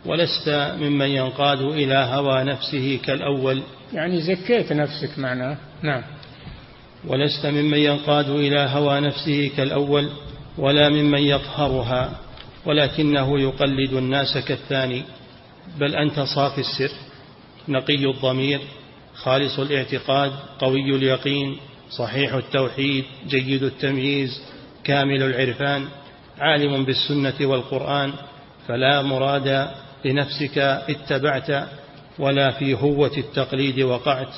[0.06, 3.62] ولست ممن ينقاد إلى هوى نفسه كالأول.
[3.94, 5.58] يعني زكيت نفسك معناه.
[5.82, 6.04] نعم.
[7.08, 10.10] ولست ممن ينقاد إلى هوى نفسه كالأول
[10.58, 12.20] ولا ممن يقهرها
[12.66, 15.04] ولكنه يقلد الناس كالثاني.
[15.80, 16.92] بل أنت صافي السر
[17.68, 18.60] نقي الضمير
[19.16, 21.58] خالص الاعتقاد قوي اليقين
[21.98, 24.42] صحيح التوحيد جيد التمييز
[24.84, 25.86] كامل العرفان
[26.40, 28.14] عالم بالسنة والقرآن
[28.68, 29.68] فلا مراد
[30.06, 31.68] لنفسك اتبعت
[32.20, 34.34] ولا في هوة التقليد وقعت.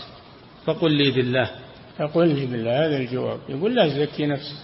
[0.65, 1.49] فقل لي بالله.
[1.97, 3.39] فقل لي بالله هذا الجواب.
[3.49, 4.55] يقول لا تزكي نفسك.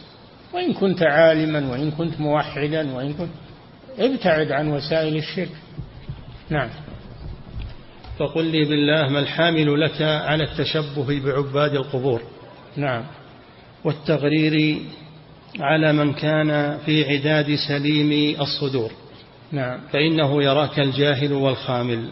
[0.53, 3.29] وإن كنت عالما وإن كنت موحدا وإن كنت
[3.99, 5.55] ابتعد عن وسائل الشرك.
[6.49, 6.69] نعم.
[8.19, 12.21] فقل لي بالله ما الحامل لك على التشبه بعباد القبور؟
[12.77, 13.03] نعم.
[13.83, 14.77] والتغرير
[15.59, 18.91] على من كان في عداد سليم الصدور.
[19.51, 19.79] نعم.
[19.91, 22.09] فإنه يراك الجاهل والخامل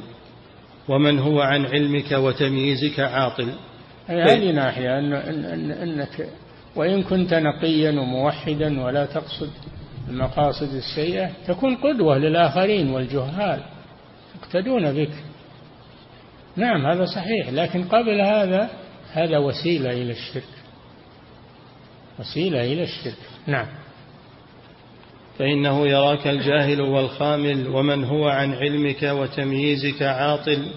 [0.88, 3.54] ومن هو عن علمك وتمييزك عاطل.
[4.08, 6.30] هذه ناحية؟ أن أن أنك
[6.76, 9.50] وإن كنت نقيا وموحدا ولا تقصد
[10.10, 13.60] المقاصد السيئة تكون قدوة للآخرين والجهال
[14.36, 15.14] يقتدون بك.
[16.56, 17.50] نعم هذا صحيح.
[17.50, 18.70] لكن قبل هذا
[19.18, 20.44] هذا وسيلة إلى الشرك.
[22.20, 23.18] وسيلة إلى الشرك.
[23.48, 23.68] نعم.
[25.40, 30.72] فإنه يراك الجاهل والخامل ومن هو عن علمك وتمييزك عاطل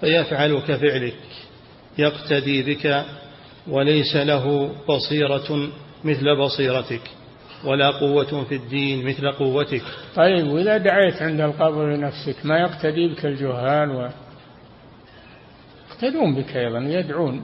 [0.00, 1.14] فيفعل كفعلك
[1.98, 3.04] يقتدي بك
[3.68, 5.68] وليس له بصيرة
[6.04, 7.02] مثل بصيرتك
[7.64, 9.82] ولا قوة في الدين مثل قوتك.
[10.16, 14.08] طيب وإذا دعيت عند القبر لنفسك ما يقتدي بك الجهال؟ و
[15.90, 17.42] يقتدون بك أيضا يدعون.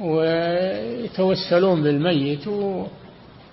[0.00, 2.46] ويتوسلون بالميت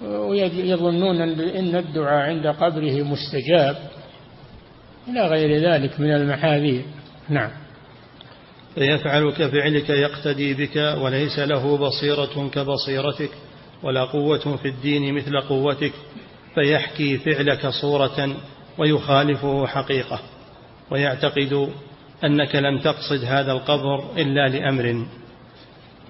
[0.02, 3.76] ويظنون أن الدعاء عند قبره مستجاب.
[5.08, 6.84] إلى غير ذلك من المحاذير.
[7.30, 7.50] نعم.
[8.76, 13.30] فيفعل كفعلك يقتدي بك وليس له بصيرة كبصيرتك
[13.84, 15.94] ولا قوة في الدين مثل قوتك
[16.56, 18.36] فيحكي فعلك صورة
[18.78, 20.20] ويخالفه حقيقة
[20.92, 21.70] ويعتقد
[22.24, 25.06] أنك لم تقصد هذا القبر إلا لأمر.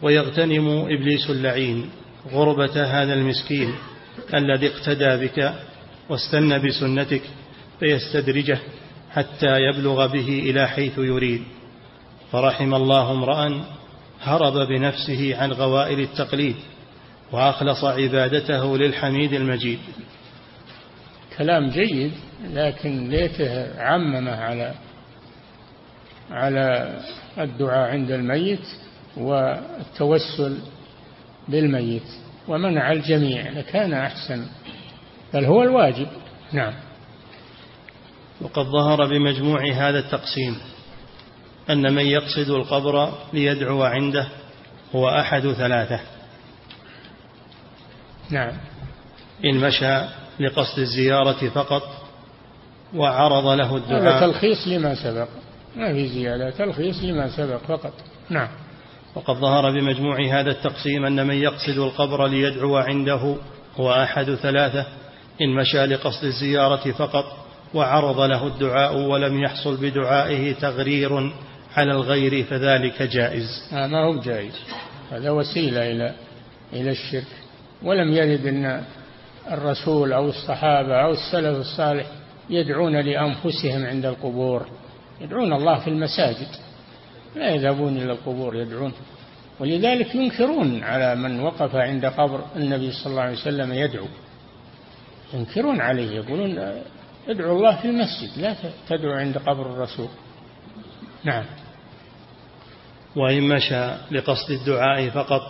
[0.02, 1.90] ويغتنم إبليس اللعين
[2.32, 3.74] غربة هذا المسكين
[4.34, 5.54] الذي اقتدى بك
[6.10, 7.22] واستنى بسنتك
[7.80, 8.60] فيستدرجه
[9.12, 11.44] حتى يبلغ به إلى حيث يريد.
[12.32, 13.66] فرحم الله امرأ
[14.22, 16.56] هرب بنفسه عن غوائل التقليد
[17.32, 19.80] وأخلص عبادته للحميد المجيد.
[21.38, 22.12] كلام جيد
[22.54, 24.74] لكن ليته عممه على
[26.32, 26.98] على
[27.38, 28.66] الدعاء عند الميت.
[29.18, 30.58] والتوسل
[31.48, 32.08] بالميت
[32.48, 34.46] ومنع الجميع لكان أحسن
[35.34, 36.08] بل هو الواجب.
[36.52, 36.74] نعم.
[38.42, 40.58] وقد ظهر بمجموع هذا التقسيم
[41.70, 44.28] أن من يقصد القبر ليدعو عنده
[44.96, 46.00] هو أحد ثلاثة.
[48.30, 48.54] نعم.
[49.46, 50.02] إن مشى
[50.40, 51.84] لقصد الزيارة فقط
[52.96, 54.02] وعرض له الدعاء.
[54.02, 55.28] هذا تلخيص لما سبق.
[55.76, 57.94] ما في زيادة تلخيص لما سبق فقط.
[58.30, 58.50] نعم.
[59.16, 63.36] وقد ظهر بمجموع هذا التقسيم أن من يقصد القبر ليدعو عنده
[63.76, 64.86] هو أحد ثلاثة
[65.42, 67.26] إن مشى لقصد الزيارة فقط
[67.74, 71.32] وعرض له الدعاء ولم يحصل بدعائه تغرير
[71.76, 73.70] على الغير فذلك جائز.
[73.74, 74.54] آه ما هو جائز؟
[75.12, 76.14] هذا وسيلة إلى
[76.74, 77.28] إلى الشرك.
[77.84, 78.84] ولم يرد أن
[79.52, 82.06] الرسول أو الصحابة أو السلف الصالح
[82.50, 84.66] يدعون لأنفسهم عند القبور.
[85.22, 86.48] يدعون الله في المساجد.
[87.36, 88.94] لا يذهبون إلى القبور يدعون.
[89.60, 94.08] ولذلك ينكرون على من وقف عند قبر النبي صلى الله عليه وسلم يدعو.
[95.34, 96.82] ينكرون عليه يقولون
[97.30, 98.56] ادعوا الله في المسجد لا
[98.90, 100.10] تدعو عند قبر الرسول.
[101.24, 101.46] نعم.
[103.16, 105.42] وإن مشى لقصد الدعاء فقط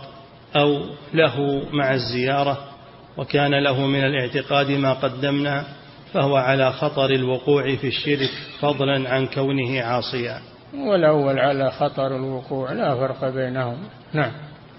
[0.56, 2.68] أو له مع الزيارة
[3.16, 5.64] وكان له من الاعتقاد ما قدمنا
[6.12, 10.51] فهو على خطر الوقوع في الشرك فضلا عن كونه عاصيا.
[10.74, 13.76] والأول على خطر الوقوع لا فرق بينهم.
[14.12, 14.32] نعم.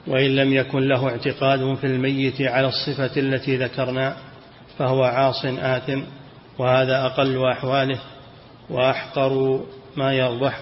[0.08, 4.16] وإن لم يكن له اعتقاد في الميت على الصفة التي ذكرنا
[4.78, 6.02] فهو عاص آثم
[6.60, 8.00] وهذا أقل أحواله
[8.70, 9.64] وأحقر
[9.98, 10.60] ما يربح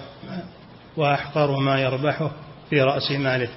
[0.96, 2.30] وأحقر ما يربحه
[2.70, 3.48] في رأس ماله.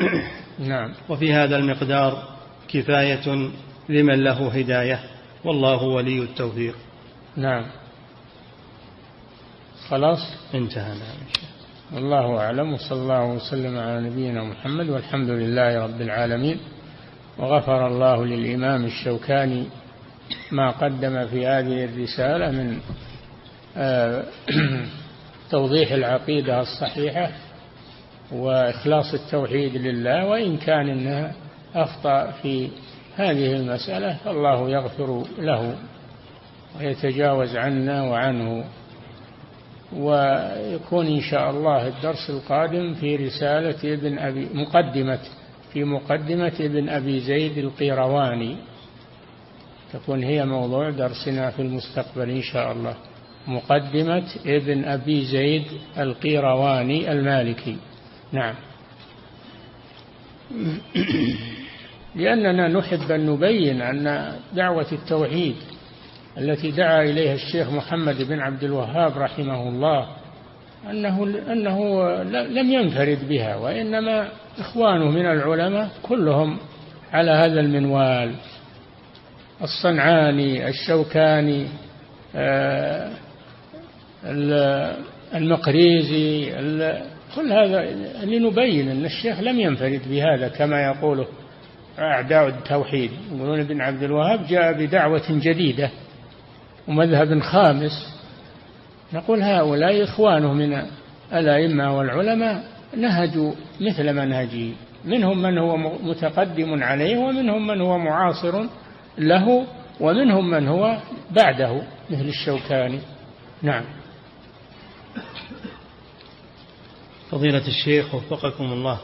[0.58, 0.94] نعم.
[1.08, 2.22] وفي هذا المقدار
[2.68, 3.50] كفاية
[3.88, 5.00] لمن له هداية
[5.44, 6.76] والله ولي التوفيق.
[7.36, 7.64] نعم.
[9.90, 10.18] خلاص
[10.54, 10.94] انتهى
[11.94, 16.58] والله أعلم وصلى الله وسلم على نبينا محمد والحمد لله رب العالمين.
[17.38, 19.64] وغفر الله للإمام الشوكاني
[20.52, 22.80] ما قدم في هذه الرسالة من
[23.76, 24.24] آه،
[25.50, 27.30] توضيح العقيدة الصحيحة
[28.32, 31.32] وإخلاص التوحيد لله وإن كان إنها
[31.74, 32.68] أخطأ في
[33.16, 35.74] هذه المسألة فالله يغفر له
[36.78, 38.64] ويتجاوز عنا وعنه.
[39.96, 45.18] ويكون إن شاء الله الدرس القادم في رسالة ابن أبي مقدمة
[45.72, 48.56] في مقدمة ابن أبي زيد القيرواني.
[49.92, 52.94] تكون هي موضوع درسنا في المستقبل إن شاء الله.
[53.46, 55.64] مقدمة ابن أبي زيد
[55.98, 57.76] القيرواني المالكي.
[58.32, 58.54] نعم.
[62.16, 65.56] لأننا نحب أن نبين أن دعوة التوحيد
[66.38, 70.06] التي دعا إليها الشيخ محمد بن عبد الوهاب رحمه الله
[70.90, 76.58] أنه أنه لم ينفرد بها وإنما إخوانه من العلماء كلهم
[77.12, 78.34] على هذا المنوال.
[79.62, 81.66] الصنعاني الشوكاني
[82.36, 83.10] آه،
[85.34, 86.50] المقريزي
[87.36, 87.90] كل هذا
[88.24, 91.26] لنبين أن الشيخ لم ينفرد بهذا كما يقوله
[91.98, 93.10] أعداء التوحيد.
[93.32, 95.90] يقولون ابن عبد الوهاب جاء بدعوة جديدة.
[96.88, 98.18] ومذهب خامس
[99.12, 100.82] نقول هؤلاء إخوانه من
[101.32, 102.64] الأئمة والعلماء
[102.96, 104.72] نهجوا مثل منهجه
[105.04, 108.64] منهم من هو متقدم عليه ومنهم من هو معاصر
[109.18, 109.66] له
[110.00, 110.98] ومنهم من هو
[111.30, 113.00] بعده مثل الشوكاني.
[113.62, 113.84] نعم.
[117.30, 118.98] فضيلة الشيخ وفقكم الله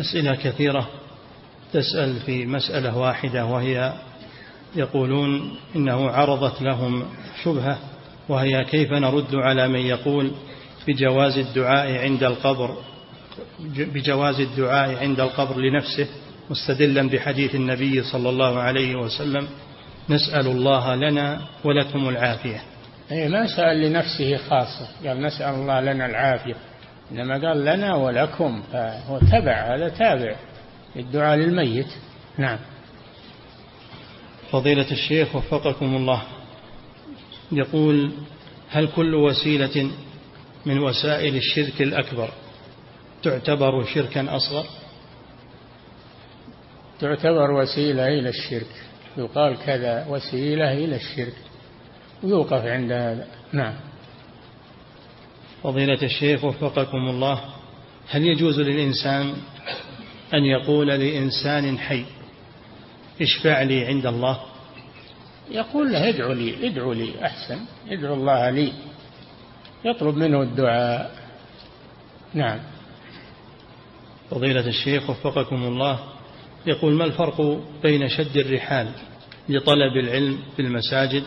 [0.00, 0.88] أسئلة كثيرة
[1.72, 3.92] تسأل في مسألة واحدة وهي
[4.78, 7.04] يقولون إنه عرضت لهم
[7.44, 7.78] شبهة
[8.28, 10.30] وهي كيف نرد على من يقول
[10.88, 12.76] بجواز الدعاء عند القبر
[13.76, 16.06] بجواز الدعاء عند القبر لنفسه
[16.50, 19.48] مستدلا بحديث النبي صلى الله عليه وسلم
[20.10, 22.62] نسأل الله لنا ولكم العافية.
[23.12, 26.54] أي ما سأل لنفسه خاصة قال نسأل الله لنا العافية.
[27.12, 30.36] إنما قال لنا ولكم فهو تبع هذا تابع
[30.96, 31.86] الدعاء للميت.
[32.38, 32.58] نعم.
[34.50, 36.22] فضيلة الشيخ وفقكم الله.
[37.52, 38.12] يقول
[38.70, 39.90] هل كل وسيلة
[40.66, 42.30] من وسائل الشرك الأكبر
[43.22, 44.64] تعتبر شركا أصغر؟
[47.00, 48.84] تعتبر وسيلة إلى الشرك.
[49.16, 51.36] يقال كذا وسيلة إلى الشرك.
[52.22, 53.26] ويوقف عند هذا.
[53.52, 53.74] نعم.
[55.62, 57.44] فضيلة الشيخ وفقكم الله
[58.10, 59.34] هل يجوز للإنسان
[60.34, 62.04] أن يقول لإنسان حي؟
[63.20, 64.40] اشفع لي عند الله؟
[65.50, 67.58] يقول له ادعو لي ادعو لي أحسن
[67.90, 68.72] ادعو الله لي.
[69.84, 71.10] يطلب منه الدعاء.
[72.34, 72.60] نعم.
[74.30, 75.98] فضيلة الشيخ وفقكم الله
[76.66, 78.88] يقول ما الفرق بين شد الرحال
[79.48, 81.22] لطلب العلم في المساجد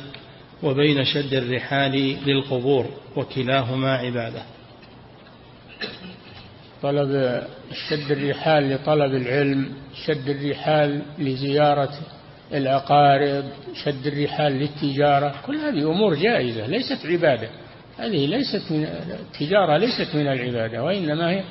[0.63, 4.43] وبين شد الرحال للقبور وكلاهما عبادة؟
[6.81, 7.41] طلب
[7.73, 9.69] شد الرحال لطلب العلم
[10.05, 11.93] شد الرحال لزيارة
[12.53, 15.35] الأقارب شد الرحال للتجارة.
[15.45, 17.49] كل هذه أمور جائزة ليست عبادة.
[17.97, 18.83] هذه ليست من
[19.19, 21.43] التجارة ليست من العبادة وإنما هي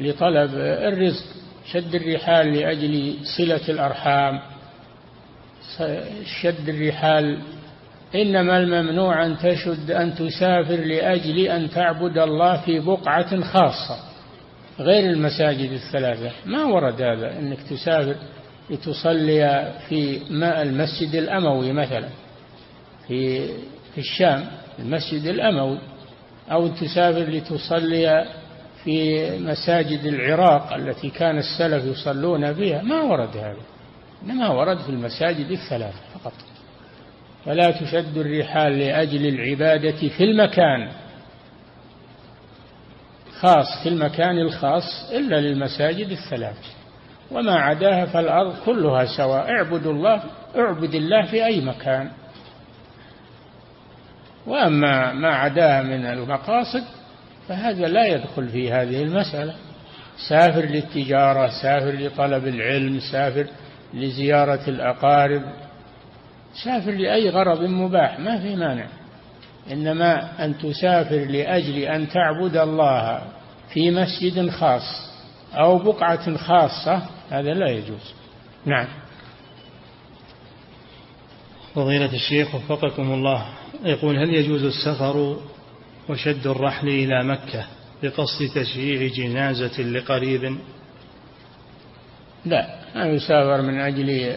[0.00, 1.24] لطلب الرزق.
[1.72, 4.40] شد الرحال لأجل صلة الأرحام.
[6.42, 7.38] شد الرحال
[8.14, 14.05] إنما الممنوع أن تشد أن تسافر لأجل أن تعبد الله في بقعة خاصة.
[14.78, 16.30] غير المساجد الثلاثة.
[16.46, 18.16] ما ورد هذا أنك تسافر
[18.70, 20.20] لتصلي في
[20.62, 22.08] المسجد الأموي مثلا
[23.08, 23.46] في
[23.94, 24.46] في الشام
[24.78, 25.78] المسجد الأموي
[26.50, 28.26] أو تسافر لتصلي
[28.84, 32.82] في مساجد العراق التي كان السلف يصلون فيها.
[32.82, 33.56] ما ورد هذا.
[34.22, 36.32] إنما ورد في المساجد الثلاثة فقط.
[37.44, 40.88] فلا تشد الرحال لأجل العبادة في المكان.
[43.40, 46.56] خاص في المكان الخاص إلا للمساجد الثلاث.
[47.30, 49.50] وما عداها فالأرض كلها سواء.
[49.50, 50.22] اعبدوا الله
[50.56, 52.10] اعبد الله في أي مكان.
[54.46, 56.84] وأما ما عداها من المقاصد
[57.48, 59.54] فهذا لا يدخل في هذه المسألة.
[60.28, 63.46] سافر للتجارة سافر لطلب العلم سافر
[63.94, 65.42] لزيارة الأقارب
[66.64, 68.86] سافر لأي غرض مباح ما في مانع.
[69.72, 73.22] إنما أن تسافر لأجل أن تعبد الله
[73.72, 75.10] في مسجد خاص
[75.54, 78.14] أو بقعة خاصة هذا لا يجوز.
[78.66, 78.86] نعم.
[81.74, 83.46] فضيلة الشيخ وفقكم الله
[83.84, 85.36] يقول هل يجوز السفر
[86.08, 87.66] وشد الرحل إلى مكة
[88.02, 90.58] بقصد تشييع جنازة لقريب؟
[92.44, 94.36] لا ما يسافر من أجل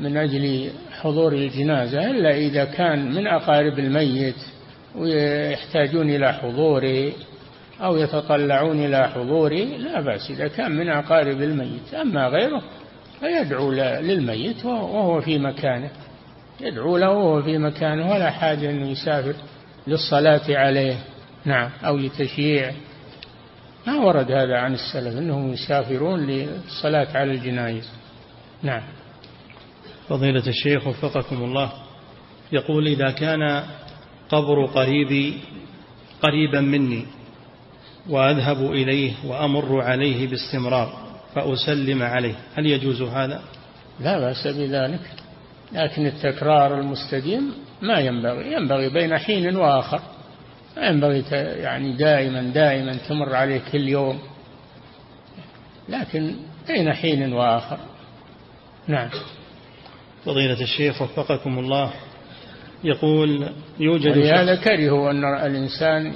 [0.00, 4.34] من أجل حضور الجنازة إلا إذا كان من أقارب الميت
[4.96, 7.12] ويحتاجون إلى حضوره
[7.80, 11.94] أو يتطلعون إلى حضوره لا بأس إذا كان من أقارب الميت.
[11.94, 12.62] أما غيره
[13.20, 15.90] فيدعو للميت وهو في مكانه.
[16.60, 19.34] يدعو له وهو في مكانه ولا حاجة أنه يسافر
[19.86, 20.96] للصلاة عليه
[21.44, 22.72] نعم أو لتشييع.
[23.86, 27.90] ما ورد هذا عن السلف أنهم يسافرون للصلاة على الجنائز
[28.62, 28.82] نعم.
[30.10, 31.72] فضيلة الشيخ وفقكم الله.
[32.52, 33.64] يقول إذا كان
[34.28, 35.40] قبر قريبي
[36.22, 37.06] قريبا مني
[38.08, 40.92] وأذهب إليه وأمر عليه باستمرار
[41.34, 43.42] فأسلم عليه هل يجوز هذا؟
[44.00, 45.00] لا بأس بذلك
[45.72, 50.00] لكن التكرار المستديم ما ينبغي ينبغي بين حين وآخر
[50.76, 51.24] ما ينبغي
[51.62, 54.18] يعني دائما دائما تمر عليه كل يوم
[55.88, 56.34] لكن
[56.68, 57.78] بين حين وآخر.
[58.88, 59.10] نعم.
[60.24, 61.92] فضيلة الشيخ وفقكم الله.
[62.84, 63.48] يقول
[63.80, 66.12] يوجد ولهذا كرهوا أن الإنسان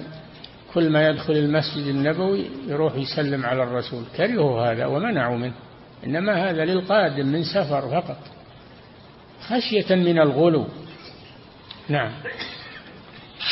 [0.74, 4.02] كل ما يدخل المسجد النبوي يروح يسلم على الرسول.
[4.16, 5.54] كرهوا هذا ومنعوا منه.
[6.06, 8.18] إنما هذا للقادم من سفر فقط.
[9.40, 10.66] خشية من الغلو.
[11.88, 12.12] نعم.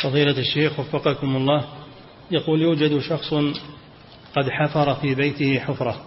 [0.03, 1.65] فضيلة الشيخ وفقكم الله.
[2.31, 3.33] يقول يوجد شخص
[4.35, 6.01] قد حفر في بيته حفرة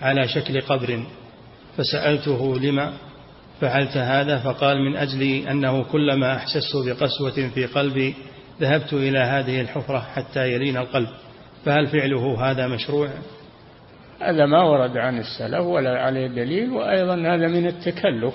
[0.00, 1.02] على شكل قبر
[1.76, 2.92] فسألته لما؟
[3.64, 8.14] فعلت هذا فقال من أجل أنه كلما أحسست بقسوة في قلبي
[8.60, 11.08] ذهبت إلى هذه الحفرة حتى يلين القلب.
[11.64, 13.08] فهل فعله هذا مشروع؟
[14.20, 18.34] هذا ما ورد عن السلف ولا عليه دليل وأيضا هذا من التكلف.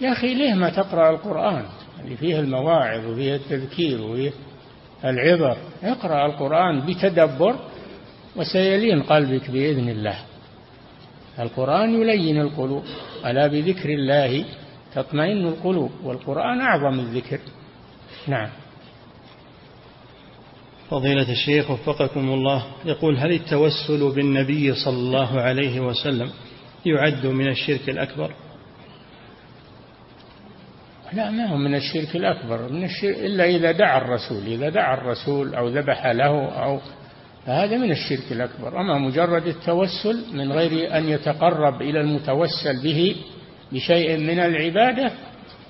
[0.00, 1.64] يا أخي ليه ما تقرأ القرآن؟
[2.04, 4.30] اللي فيه المواعظ وفيه التذكير وفيه
[5.04, 5.56] العبر.
[5.82, 7.56] اقرأ القرآن بتدبر
[8.36, 10.18] وسيلين قلبك بإذن الله.
[11.38, 12.84] القرآن يلين القلوب.
[13.26, 14.44] ألا بذكر الله؟
[14.94, 17.38] تطمئن القلوب والقرآن أعظم الذكر.
[18.26, 18.48] نعم.
[20.90, 26.30] فضيلة الشيخ وفقكم الله يقول هل التوسل بالنبي صلى الله عليه وسلم
[26.86, 28.32] يعد من الشرك الأكبر؟
[31.12, 32.72] لا ما هو من الشرك الأكبر.
[32.72, 36.80] من الشرك إلا إذا دعا الرسول إذا دعا الرسول أو ذبح له أو
[37.46, 38.80] فهذا من الشرك الأكبر.
[38.80, 43.16] أما مجرد التوسل من غير أن يتقرب إلى المتوسل به
[43.72, 45.12] بشيء من العبادة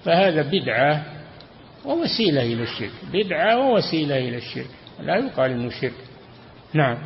[0.04, 1.04] فهذا بدعة
[1.84, 2.92] ووسيلة إلى الشرك.
[3.12, 4.70] بدعة ووسيلة إلى الشرك.
[5.00, 5.94] لا يقال إنه شرك.
[6.74, 6.98] نعم.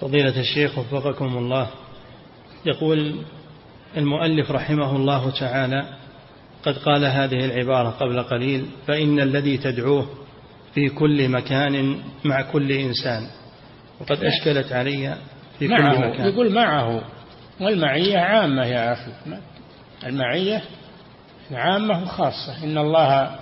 [0.00, 1.70] فضيلة الشيخ وفقكم الله.
[2.66, 3.24] يقول
[3.96, 5.84] المؤلف رحمه الله تعالى
[6.62, 10.06] قد قال هذه العبارة قبل قليل فإن الذي تدعوه
[10.74, 13.26] في كل مكان مع كل إنسان.
[14.00, 15.16] وقد أشكلت علي
[15.58, 16.26] في معه كل مكان.
[16.28, 17.02] يقول معه.
[17.60, 19.10] والمعية عامة يا أخي.
[20.06, 20.62] المعية
[21.52, 22.64] عامة وخاصة.
[22.64, 23.36] إن الله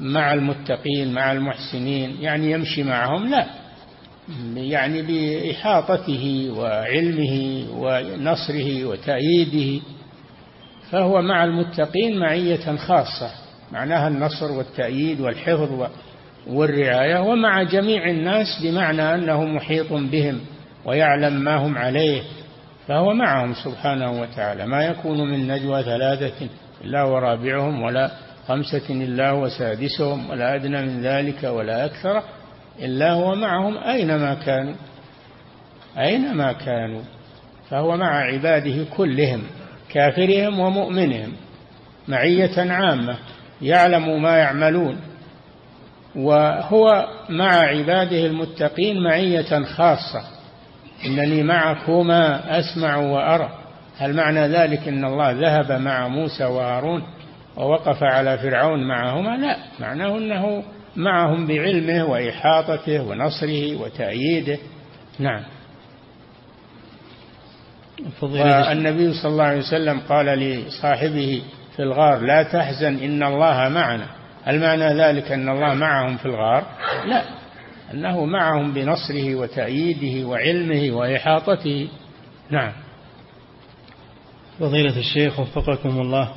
[0.00, 3.30] مع المتقين مع المحسنين يعني يمشي معهم.
[3.30, 3.46] لا.
[4.56, 9.84] يعني بإحاطته وعلمه ونصره وتأييده.
[10.90, 13.30] فهو مع المتقين معية خاصة.
[13.72, 15.90] معناها النصر والتأييد والحفظ
[16.46, 20.40] والرعاية ومع جميع الناس بمعنى أنه محيط بهم
[20.84, 22.22] ويعلم ما هم عليه
[22.88, 24.66] فهو معهم سبحانه وتعالى.
[24.66, 26.48] ما يكون من نجوى ثلاثة
[26.84, 28.10] إلا ورابعهم ولا
[28.48, 32.22] خمسة إلا وسادسهم ولا أدنى من ذلك ولا أكثر
[32.82, 34.74] إلا هو معهم أينما كانوا
[35.98, 37.02] أينما كانوا.
[37.70, 39.42] فهو مع عباده كلهم
[39.92, 41.32] كافرهم ومؤمنهم
[42.08, 43.16] معية عامة
[43.62, 45.11] يعلم ما يعملون.
[46.16, 50.22] وهو مع عباده المتقين معية خاصة.
[51.06, 53.48] إنني معكما أسمع وأرى.
[53.98, 57.02] هل معنى ذلك أن الله ذهب مع موسى وهارون
[57.56, 59.56] ووقف على فرعون معهما؟ لا.
[59.80, 60.62] معناه أنه
[60.96, 64.58] معهم بعلمه وإحاطته ونصره وتأييده.
[65.18, 65.42] نعم.
[68.22, 71.42] والنبي صلى الله عليه وسلم قال لصاحبه
[71.76, 74.21] في الغار لا تحزن إن الله معنا.
[74.44, 76.64] هل معنى ذلك أن الله معهم في الغار؟
[77.06, 77.24] لا.
[77.94, 81.88] أنه معهم بنصره وتأييده وعلمه وإحاطته.
[82.50, 82.72] نعم.
[84.60, 86.32] فضيلة الشيخ وفقكم الله.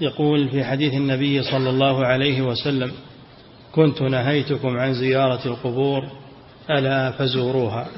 [0.00, 2.92] يقول في حديث النبي صلى الله عليه وسلم
[3.72, 6.08] كنت نهيتكم عن زيارة القبور
[6.70, 7.88] ألا فزوروها.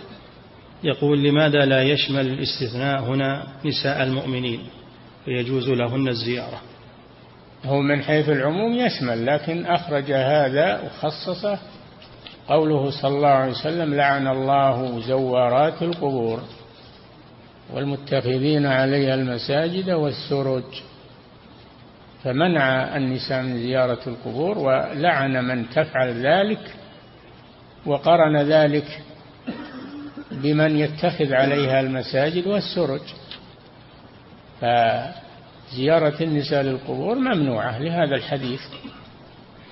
[0.84, 4.60] يقول لماذا لا يشمل الاستثناء هنا نساء المؤمنين؟
[5.24, 6.60] فيجوز لهن الزيارة.
[7.64, 11.58] هو من حيث العموم يشمل لكن أخرج هذا وخصصه
[12.48, 16.42] قوله صلى الله عليه وسلم لعن الله زوارات القبور
[17.72, 20.64] والمتخذين عليها المساجد والسرج
[22.24, 26.74] فمنع النساء من زيارة القبور ولعن من تفعل ذلك
[27.86, 29.02] وقرن ذلك
[30.30, 33.00] بمن يتخذ عليها المساجد والسرج.
[35.72, 38.60] فزيارة النساء للقبور ممنوعة لهذا الحديث.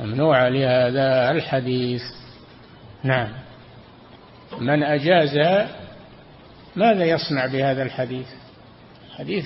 [0.01, 2.03] ممنوعة لهذا الحديث.
[3.05, 3.29] نعم.
[4.59, 5.69] من أجازها
[6.77, 8.27] ماذا يصنع بهذا الحديث؟
[9.17, 9.45] حديث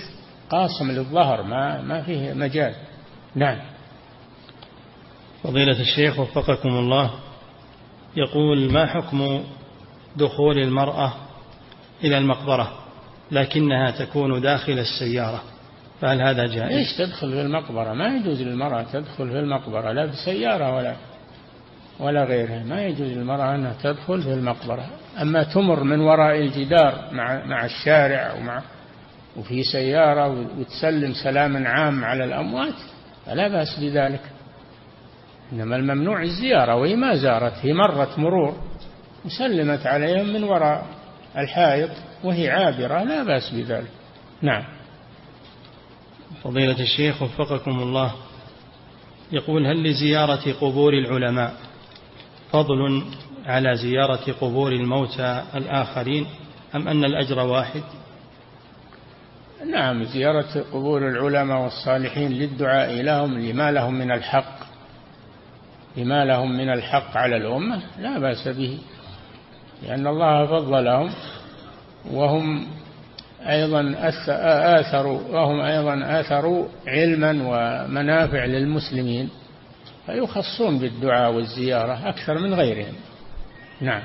[0.50, 2.74] قاصم للظهر ما ما فيه مجال.
[3.34, 3.58] نعم.
[5.42, 7.10] فضيلة الشيخ وفقكم الله.
[8.16, 9.44] يقول ما حكم
[10.16, 11.14] دخول المرأة
[12.04, 12.72] إلى المقبرة
[13.30, 15.53] لكنها تكون داخل السيارة؟
[16.04, 20.76] فهل هذا جائز؟ ليش تدخل في المقبرة؟ ما يجوز للمرأة تدخل في المقبرة لا بسيارة
[20.76, 20.94] ولا
[22.00, 22.64] ولا غيرها.
[22.64, 24.86] ما يجوز للمرأة أنها تدخل في المقبرة.
[25.22, 28.62] أما تمر من وراء الجدار مع مع الشارع ومع
[29.36, 32.74] وفي سيارة وتسلم سلاما عام على الأموات
[33.26, 34.22] فلا بأس بذلك.
[35.52, 38.56] إنما الممنوع الزيارة وهي ما زارت هي مرت مرور
[39.24, 40.86] وسلمت عليهم من وراء
[41.36, 41.90] الحائط
[42.24, 43.90] وهي عابرة لا بأس بذلك.
[44.42, 44.64] نعم.
[46.44, 48.14] فضيلة الشيخ وفقكم الله.
[49.32, 51.54] يقول هل لزيارة قبور العلماء
[52.52, 53.04] فضل
[53.46, 56.26] على زيارة قبور الموتى الآخرين
[56.74, 57.82] أم أن الأجر واحد؟
[59.70, 64.64] نعم زيارة قبور العلماء والصالحين للدعاء لهم لما لهم من الحق
[65.96, 68.78] لما لهم من الحق على الأمة لا بأس به
[69.82, 71.10] لأن الله فضلهم
[72.12, 72.66] وهم
[73.50, 73.94] أيضا
[74.80, 79.30] آثروا وهم أيضا آثروا علما ومنافع للمسلمين
[80.06, 82.94] فيخصون بالدعاء والزيارة أكثر من غيرهم.
[83.80, 84.02] نعم.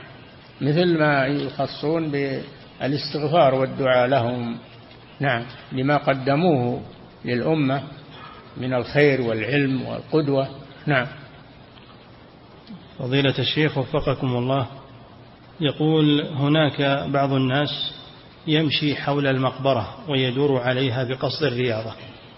[0.61, 4.57] مثل ما يخصون بالإستغفار والدعاء لهم.
[5.19, 5.45] نعم.
[5.71, 6.81] لما قدموه
[7.25, 7.83] للأمة
[8.57, 10.47] من الخير والعلم والقدوة.
[10.85, 11.07] نعم.
[12.99, 14.67] فضيلة الشيخ وفقكم الله.
[15.61, 17.98] يقول هناك بعض الناس
[18.49, 21.93] يمشي حول المقبرة ويدور عليها بقصد الرياضة.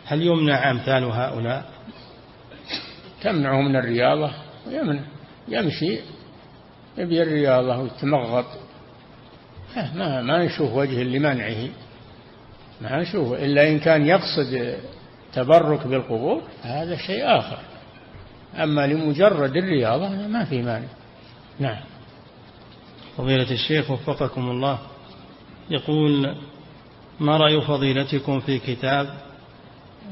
[0.06, 1.66] هل يمنع أمثال هؤلاء؟
[3.22, 4.32] تمنعه من الرياضة؟
[4.72, 5.04] يمنع.
[5.48, 6.00] يمشي
[6.98, 8.46] يبي الرياضة ويتمغط.
[9.76, 11.70] ما ما نشوف وجه لمنعه
[12.82, 14.78] ما نشوف إلا إن كان يقصد
[15.34, 17.58] تبرك بالقبور هذا شيء آخر.
[18.56, 20.88] أما لمجرد الرياضة ما في مانع.
[21.60, 21.82] نعم.
[23.18, 24.80] فضيلة الشيخ وفقكم الله.
[25.72, 26.36] يقول
[27.20, 29.18] ما رأي فضيلتكم في كتاب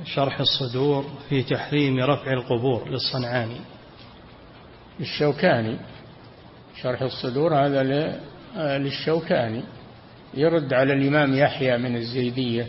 [0.06, 3.60] شرح الصدور في تحريم رفع القبور للصنعاني؟
[5.00, 5.78] الشوكاني
[6.82, 7.84] شرح الصدور هذا
[8.56, 9.64] للشوكاني.
[10.34, 12.68] يرد على الإمام يحيى من الزيدية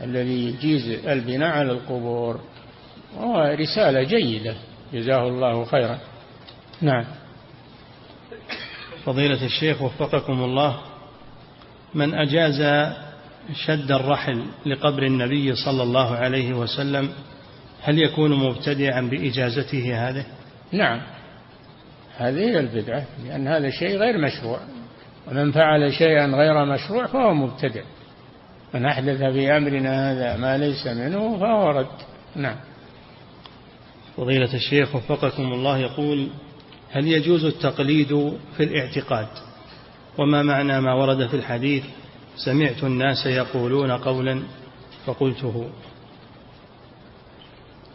[0.00, 2.40] الذي يجيز البناء على القبور
[3.60, 4.54] رسالة جيدة.
[4.92, 5.98] جزاه الله خيرا.
[6.80, 7.04] نعم.
[9.04, 10.91] فضيلة الشيخ وفقكم الله
[11.94, 12.90] من أجاز
[13.54, 17.08] شد الرحل لقبر النبي صلى الله عليه وسلم
[17.82, 20.24] هل يكون مبتدعا بإجازته هذه؟
[20.72, 21.00] نعم.
[22.16, 24.60] هذه هي البدعة لأن هذا شيء غير مشروع.
[25.28, 27.82] ومن فعل شيئا غير مشروع فهو مبتدع.
[28.74, 31.96] من أحدث في أمرنا هذا ما ليس منه فهو رد.
[32.36, 32.56] نعم.
[34.16, 36.28] فضيلة الشيخ وفقكم الله يقول
[36.92, 39.28] هل يجوز التقليد في الاعتقاد؟
[40.18, 41.84] وما معنى ما ورد في الحديث
[42.36, 44.42] سمعت الناس يقولون قولا
[45.06, 45.70] فقلته.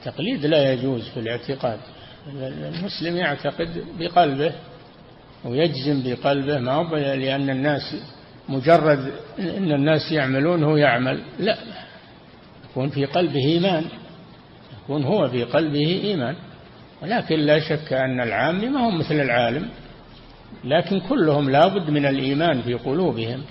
[0.04, 1.80] تقليد لا يجوز في الاعتقاد.
[2.28, 4.54] المسلم يعتقد بقلبه
[5.46, 7.96] ويجزم بقلبه ما هو لأن الناس
[8.50, 11.24] مجرد أن الناس يعملون هو يعمل.
[11.40, 11.58] لا
[12.70, 13.86] يكون في قلبه إيمان
[14.84, 16.36] يكون هو في قلبه إيمان.
[17.02, 19.70] ولكن لا شك أن العام ما هم مثل العالم.
[20.64, 23.44] لكن كلهم لابد من الإيمان في قلوبهم.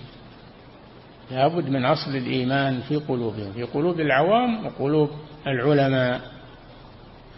[1.31, 5.11] لابد من أصل الإيمان في قلوبهم في قلوب العوام وقلوب
[5.47, 6.21] العلماء.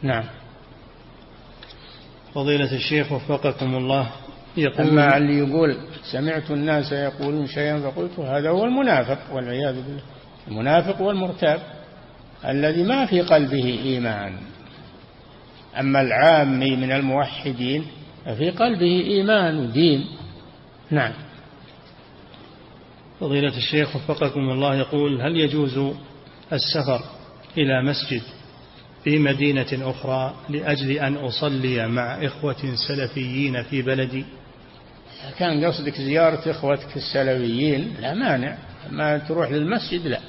[0.02, 0.24] نعم.
[2.34, 4.11] فضيلة الشيخ وفقكم الله
[4.56, 5.76] يقول أما اللي يقول
[6.12, 10.02] سمعت الناس يقولون شيئا فقلت هذا هو المنافق والعياذ بالله.
[10.48, 11.61] المنافق والمرتاب
[12.44, 14.32] الذي ما في قلبه إيمان.
[15.80, 17.86] أما العامي من الموحدين
[18.28, 20.06] ففي قلبه إيمان ودين.
[20.90, 21.12] نعم.
[23.20, 25.78] فضيلة الشيخ وفقكم الله يقول هل يجوز
[26.52, 27.04] السفر
[27.58, 28.22] إلى مسجد
[29.04, 34.24] في مدينة أخرى لأجل أن أصلي مع إخوة سلفيين في بلدي؟
[35.38, 38.58] كان قصدك زيارة إخوتك السلفيين؟ لا مانع.
[38.90, 40.20] ما تروح للمسجد لا.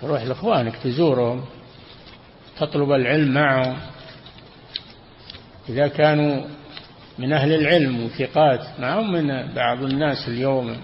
[0.00, 1.44] تروح لإخوانك تزورهم
[2.58, 3.76] تطلب العلم معهم.
[5.68, 6.44] إذا كانوا
[7.18, 10.76] من أهل العلم وثقات معهم من بعض الناس اليوم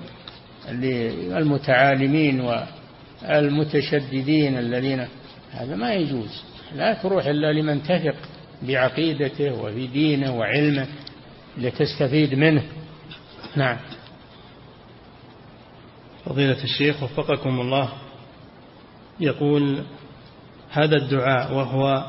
[0.69, 1.09] اللي
[1.39, 2.41] المتعالمين
[3.23, 5.09] والمتشددين الذين
[5.51, 6.43] هذا ما يجوز.
[6.75, 8.15] لا تروح إلا لمن تثق
[8.63, 10.87] بعقيدته وفي دينه وعلمه
[11.59, 12.63] لتستفيد منه.
[13.57, 13.79] نعم.
[16.25, 17.93] فضيلة الشيخ وفقكم الله.
[19.21, 19.83] يقول
[20.71, 22.05] هذا الدعاء وهو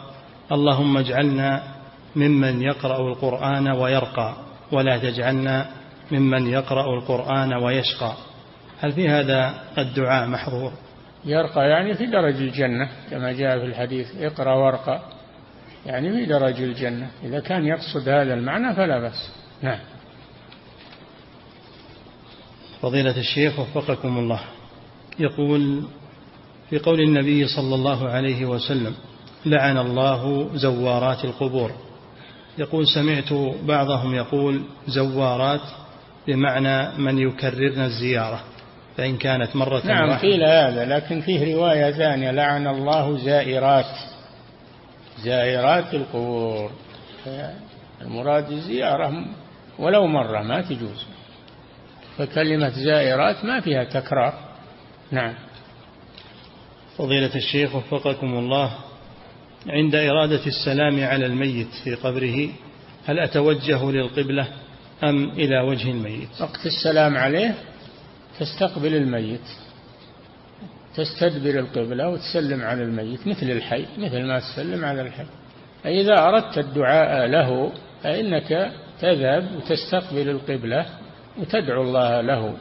[0.51, 1.72] اللهم اجعلنا
[2.15, 4.35] ممن يقرأ القرآن ويرقى
[4.71, 5.69] ولا تجعلنا
[6.11, 8.13] ممن يقرأ القرآن ويشقى.
[8.79, 10.71] هل في هذا الدعاء محظور؟
[11.25, 15.01] يرقى يعني في درج الجنة كما جاء في الحديث اقرأ وارقى.
[15.85, 19.31] يعني في درج الجنة إذا كان يقصد هذا المعنى فلا بأس.
[19.61, 19.79] نعم.
[22.81, 24.39] فضيلة الشيخ وفقكم الله.
[25.19, 25.83] يقول
[26.69, 28.95] في قول النبي صلى الله عليه وسلم
[29.45, 31.71] لعن الله زوارات القبور.
[32.57, 33.33] يقول سمعت
[33.63, 35.61] بعضهم يقول زوارات
[36.27, 38.43] بمعنى من يكررن الزيارة
[38.97, 40.21] فإن كانت مرة نعم واحدة.
[40.21, 43.95] قيل هذا لكن فيه رواية ثانية لعن الله زائرات
[45.23, 46.71] زائرات القبور.
[48.01, 49.25] المراد الزيارة
[49.79, 51.05] ولو مرة ما تجوز.
[52.17, 54.33] فكلمة زائرات ما فيها تكرار.
[55.11, 55.33] نعم.
[56.97, 58.71] فضيلة الشيخ وفقكم الله
[59.67, 62.49] عند إرادة السلام على الميت في قبره
[63.05, 64.47] هل أتوجه للقبلة
[65.03, 67.55] أم إلى وجه الميت؟ وقت السلام عليه
[68.39, 69.41] تستقبل الميت
[70.95, 75.25] تستدبر القبلة وتسلم على الميت مثل الحي مثل ما تسلم على الحي.
[75.83, 77.71] فإذا أردت الدعاء له
[78.03, 80.85] فإنك تذهب وتستقبل القبلة
[81.39, 82.57] وتدعو الله له.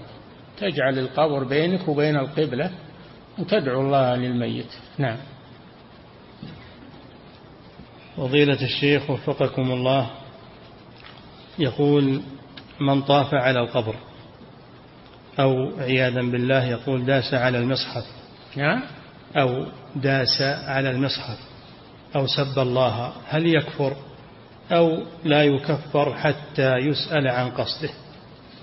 [0.59, 2.70] تجعل القبر بينك وبين القبلة
[3.38, 4.72] وتدعو الله للميت.
[4.98, 5.16] نعم.
[8.16, 10.10] فضيلة الشيخ وفقكم الله
[11.58, 12.22] يقول
[12.80, 13.94] من طاف على القبر
[15.40, 18.04] أو عياذا بالله يقول داس على المصحف
[18.56, 18.82] نعم.
[19.36, 21.38] أو داس على المصحف
[22.16, 23.96] أو سب الله هل يكفر؟
[24.72, 27.90] أو لا يكفر حتى يسأل عن قصده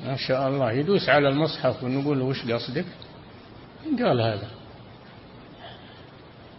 [0.05, 2.85] ما شاء الله يدوس على المصحف ونقول له وش قصدك؟
[3.99, 4.47] قال هذا.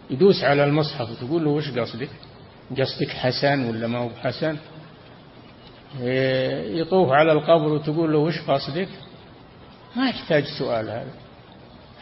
[0.09, 2.09] يدوس على المصحف وتقول له وش قصدك؟
[2.69, 4.57] قصدك حسن ولا ما هو حسن
[6.01, 8.87] إيه، يطوف على القبر وتقول له وش قصدك؟
[9.95, 11.13] ما يحتاج سؤال هذا.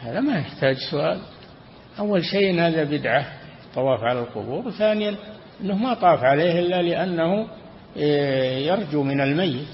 [0.00, 1.20] هذا ما يحتاج سؤال.
[1.98, 3.26] أول شيء هذا بدعة
[3.74, 4.66] طواف على القبور.
[4.66, 5.16] وثانيا
[5.60, 7.48] أنه ما طاف عليه إلا لأنه
[7.96, 9.68] إيه، يرجو من الميت.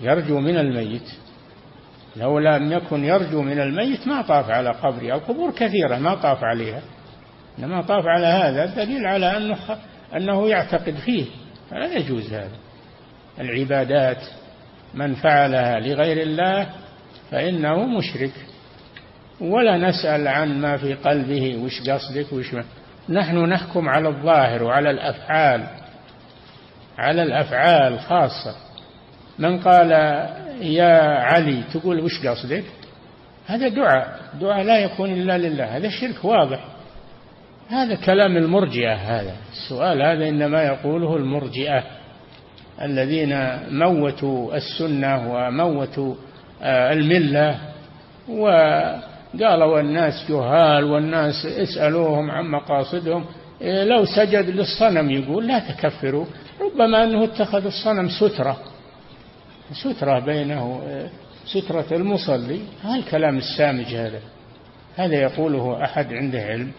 [0.00, 1.10] يرجو من الميت.
[2.16, 5.14] لو لم يكن يرجو من الميت ما طاف على قبره.
[5.14, 6.82] القبور كثيرة ما طاف عليها.
[7.58, 9.58] إنما طاف على هذا دليل على أنه
[10.16, 11.24] أنه يعتقد فيه
[11.70, 12.56] فلا يجوز هذا.
[13.40, 14.22] العبادات
[14.94, 16.66] من فعلها لغير الله
[17.30, 18.32] فإنه مشرك.
[19.40, 22.64] ولا نسأل عن ما في قلبه وش قصدك وش ما.
[23.08, 25.66] نحن نحكم على الظاهر وعلى الأفعال
[26.98, 28.56] على الأفعال خاصة.
[29.38, 29.90] من قال
[30.60, 32.64] يا علي تقول وش قصدك؟
[33.46, 36.64] هذا دعاء دعاء لا يكون إلا لله هذا شرك واضح.
[37.72, 39.36] هذا كلام المرجئة هذا.
[39.52, 41.84] السؤال هذا إنما يقوله المرجئة
[42.82, 46.14] الذين موتوا السنة وموتوا
[46.62, 47.58] آه، الملة.
[48.28, 53.24] وقالوا الناس جهال والناس اسألوهم عن مقاصدهم.
[53.60, 56.26] إيه، لو سجد للصنم يقول لا تكفروا.
[56.60, 58.56] ربما أنه اتخذ الصنم سترة.
[59.72, 61.08] سترة بينه آه،
[61.46, 62.60] سترة المصلي.
[62.82, 64.20] هذا الكلام السامج هذا.
[64.96, 66.72] هذا يقوله أحد عنده علم.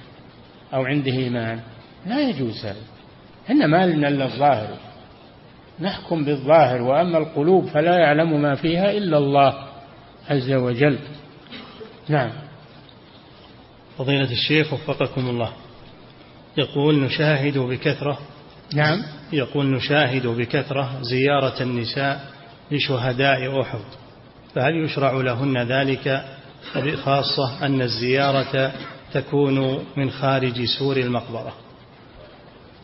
[0.73, 1.59] أو عنده إيمان.
[2.05, 2.81] لا يجوز هذا.
[3.49, 4.77] إنما لنا إلا الظاهر.
[5.79, 9.67] نحكم بالظاهر وأما القلوب فلا يعلم ما فيها إلا الله
[10.29, 10.99] عز وجل.
[12.09, 12.31] نعم.
[13.97, 15.53] فضيلة الشيخ وفقكم الله.
[16.57, 18.19] يقول نشاهد بكثرة
[18.73, 19.03] نعم.
[19.33, 22.25] يقول نشاهد بكثرة زيارة النساء
[22.71, 23.79] لشهداء أحد.
[24.55, 26.23] فهل يشرع لهن ذلك؟
[26.75, 28.71] وبخاصة أن الزيارة
[29.13, 31.53] تكون من خارج سور المقبرة.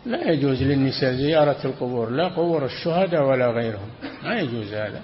[0.06, 3.90] لا يجوز للنساء زيارة القبور لا قبور الشهداء ولا غيرهم.
[4.24, 5.02] ما يجوز هذا.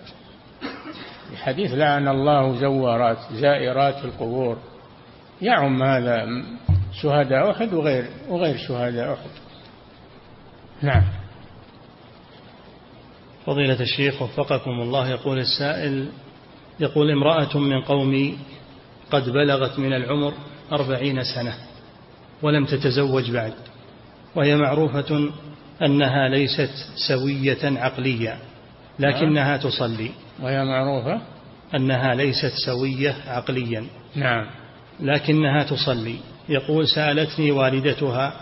[1.31, 4.57] الحديث لعن الله زوارات زائرات القبور.
[5.41, 6.25] يعم هذا
[7.01, 9.29] شهداء أحد وغير وغير شهداء أحد.
[10.81, 11.03] نعم.
[13.45, 16.09] فضيلة الشيخ وفقكم الله يقول السائل
[16.79, 18.37] يقول امرأة من قومي
[19.11, 20.33] قد بلغت من العمر
[20.71, 21.55] أربعين سنة
[22.41, 23.53] ولم تتزوج بعد
[24.35, 25.31] وهي معروفة
[25.81, 26.71] أنها ليست
[27.07, 28.37] سوية عقليا
[28.99, 30.11] لكنها تصلي.
[30.41, 31.21] وهي معروفة؟
[31.75, 33.85] أنها ليست سوية عقليا.
[34.15, 34.45] نعم.
[34.99, 36.15] لكنها تصلي.
[36.49, 38.33] يقول سألتني والدتها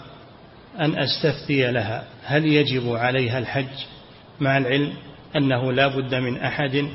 [0.80, 3.86] أن أستفتي لها هل يجب عليها الحج
[4.40, 4.94] مع العلم
[5.36, 6.86] أنه لا بد من أحد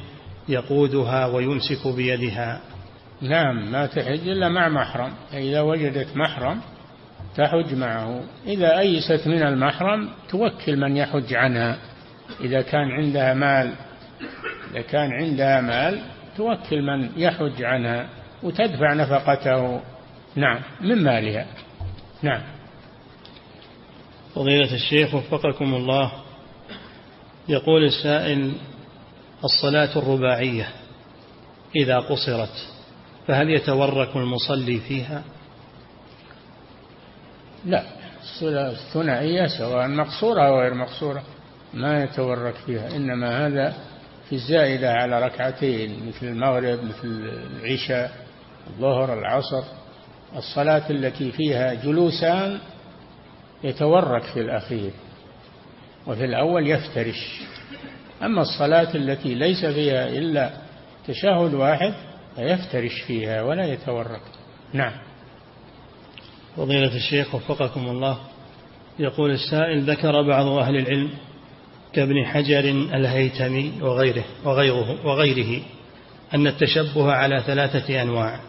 [0.48, 2.60] يقودها ويمسك بيدها.
[3.22, 5.12] نعم ما تحج إلا مع محرم.
[5.32, 6.60] إذا وجدت محرم
[7.36, 8.22] تحج معه.
[8.46, 11.78] إذا أيست من المحرم توكل من يحج عنها.
[12.40, 13.74] إذا كان عندها مال
[14.70, 16.00] إذا كان عندها مال
[16.36, 18.08] توكل من يحج عنها
[18.42, 19.80] وتدفع نفقته.
[20.36, 21.46] نعم من مالها.
[22.22, 22.42] نعم.
[24.34, 26.12] فضيلة الشيخ وفقكم الله.
[27.48, 28.52] يقول السائل
[29.44, 30.68] الصلاة الرباعية
[31.76, 32.77] إذا قصرت.
[33.28, 35.22] فهل يتورك المصلي فيها؟
[37.64, 37.82] لا
[38.42, 41.22] الثنائية سواء مقصورة أو غير مقصورة
[41.74, 43.74] ما يتورك فيها إنما هذا
[44.28, 48.12] في الزائدة على ركعتين مثل المغرب مثل العشاء
[48.70, 49.62] الظهر العصر.
[50.36, 52.58] الصلاة التي فيها جلوسان
[53.64, 54.90] يتورك في الأخير
[56.06, 57.42] وفي الأول يفترش.
[58.22, 60.50] أما الصلاة التي ليس فيها إلا
[61.06, 62.07] تشهد واحد
[62.38, 64.20] فيفترش فيها ولا يتورك
[64.72, 64.92] نعم.
[66.56, 68.18] فضيلة الشيخ وفقكم الله
[68.98, 71.10] يقول السائل ذكر بعض أهل العلم
[71.92, 72.60] كابن حجر
[72.94, 75.62] الهيتمي وغيره وغيره وغيره
[76.34, 78.40] أن التشبه على ثلاثة أنواع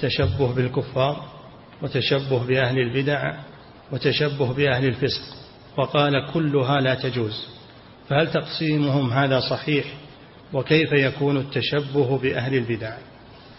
[0.00, 1.24] تشبه بالكفار
[1.82, 3.34] وتشبه بأهل البدع
[3.92, 5.22] وتشبه بأهل الفسق.
[5.78, 7.48] وقال كلها لا تجوز.
[8.08, 9.84] فهل تقسيمهم هذا صحيح
[10.52, 12.96] وكيف يكون التشبه بأهل البدع؟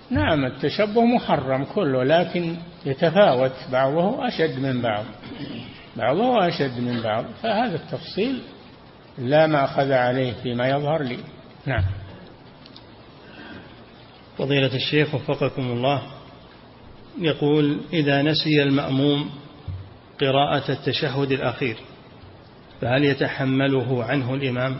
[0.09, 5.05] نعم التشبه محرم كله لكن يتفاوت بعضه أشد من بعض.
[5.97, 7.25] بعضه أشد من بعض.
[7.43, 8.41] فهذا التفصيل
[9.17, 11.17] لا ما أخذ عليه فيما يظهر لي.
[11.65, 11.83] نعم.
[14.37, 16.01] فضيلة الشيخ وفقكم الله
[17.19, 19.29] يقول إذا نسي المأموم
[20.21, 21.77] قراءة التشهد الأخير
[22.81, 24.75] فهل يتحمله عنه الإمام؟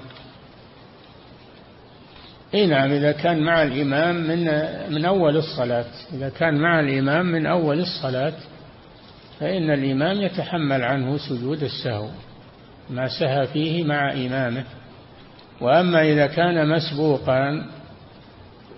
[2.54, 4.46] اي نعم إذا كان مع الإمام من
[4.94, 5.86] من أول الصلاة.
[6.14, 8.34] إذا كان مع الإمام من أول الصلاة
[9.40, 12.08] فإن الإمام يتحمل عنه سجود السهو
[12.90, 14.64] ما سهى فيه مع إمامه.
[15.62, 17.66] وأما إذا كان مسبوقا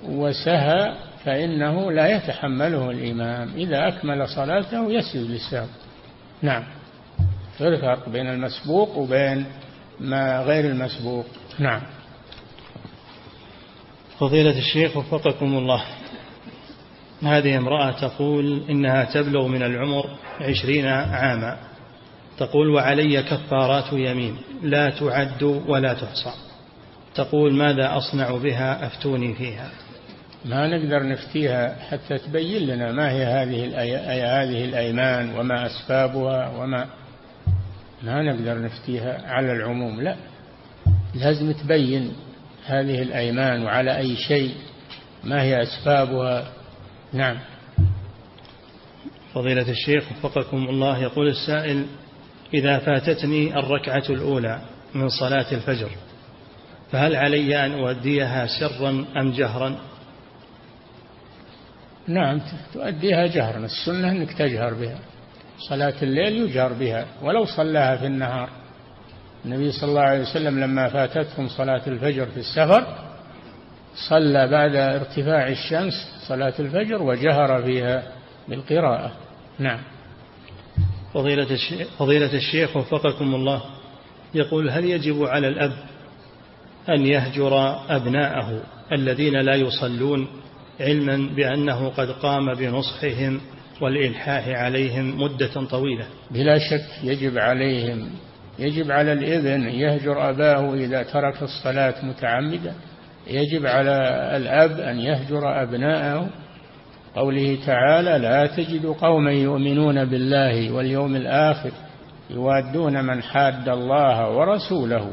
[0.06, 0.94] وسهى
[1.26, 3.50] فإنه لا يتحمله الإمام.
[3.56, 5.68] إذا أكمل صلاته يسجد للسهو.
[6.42, 6.64] نعم.
[7.60, 9.46] فرق بين المسبوق وبين
[10.00, 11.26] ما غير المسبوق.
[11.60, 11.82] نعم.
[14.20, 15.84] فضيلة الشيخ وفقكم الله.
[17.24, 20.10] هذه امرأة تقول إنها تبلغ من العمر
[20.42, 21.58] عشرين عاما.
[22.38, 26.34] تقول وعلي كفارات يمين لا تعد ولا تحصى.
[27.16, 29.70] تقول ماذا أصنع بها أفتوني فيها؟
[30.46, 33.66] ما نقدر نفتيها حتى تبين لنا ما هي هذه
[34.42, 36.88] هذه الأيمان وما أسبابها وما.
[38.04, 40.16] ما نقدر نفتيها على العموم لا.
[41.16, 42.12] لازم تبين.
[42.66, 44.56] هذه الأيمان وعلى أي شيء
[45.24, 46.46] ما هي أسبابها؟
[47.14, 47.40] نعم.
[49.34, 51.86] فضيلة الشيخ وفقكم الله يقول السائل
[52.54, 54.62] إذا فاتتني الركعة الأولى
[54.96, 55.90] من صلاة الفجر
[56.92, 59.80] فهل علي أن أؤديها سرا أم جهرا؟
[62.08, 62.42] نعم
[62.74, 65.00] تؤديها جهرا السنة أنك تجهر بها
[65.70, 68.50] صلاة الليل يجهر بها ولو صلاها في النهار.
[69.46, 72.86] النبي صلى الله عليه وسلم لما فاتتهم صلاة الفجر في السفر
[74.10, 75.94] صلى بعد ارتفاع الشمس
[76.28, 78.04] صلاة الفجر وجهر فيها
[78.50, 79.12] بالقراءة.
[79.60, 79.80] نعم.
[81.14, 83.62] فضيلة الشيخ, فضيلة الشيخ وفقكم الله.
[84.34, 85.74] يقول هل يجب على الأب
[86.90, 90.28] أن يهجر أبناءه الذين لا يصلون
[90.80, 93.42] علما بأنه قد قام بنصحهم
[93.82, 98.10] والإلحاح عليهم مدة طويلة؟ بلا شك يجب عليهم
[98.60, 102.74] يجب على الابن يهجر أباه إذا ترك الصلاة متعمدا.
[103.28, 103.98] يجب على
[104.38, 106.30] الأب أن يهجر أبناءه.
[107.16, 111.72] قوله تعالى لا تجد قوما يؤمنون بالله واليوم الآخر
[112.30, 115.12] يوادون من حاد الله ورسوله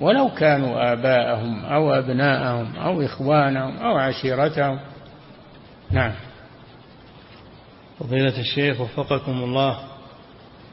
[0.00, 4.80] ولو كانوا آباءهم أو أبناءهم أو إخوانهم أو عشيرتهم.
[5.90, 6.12] نعم.
[7.98, 9.89] فضيلة الشيخ وفقكم الله.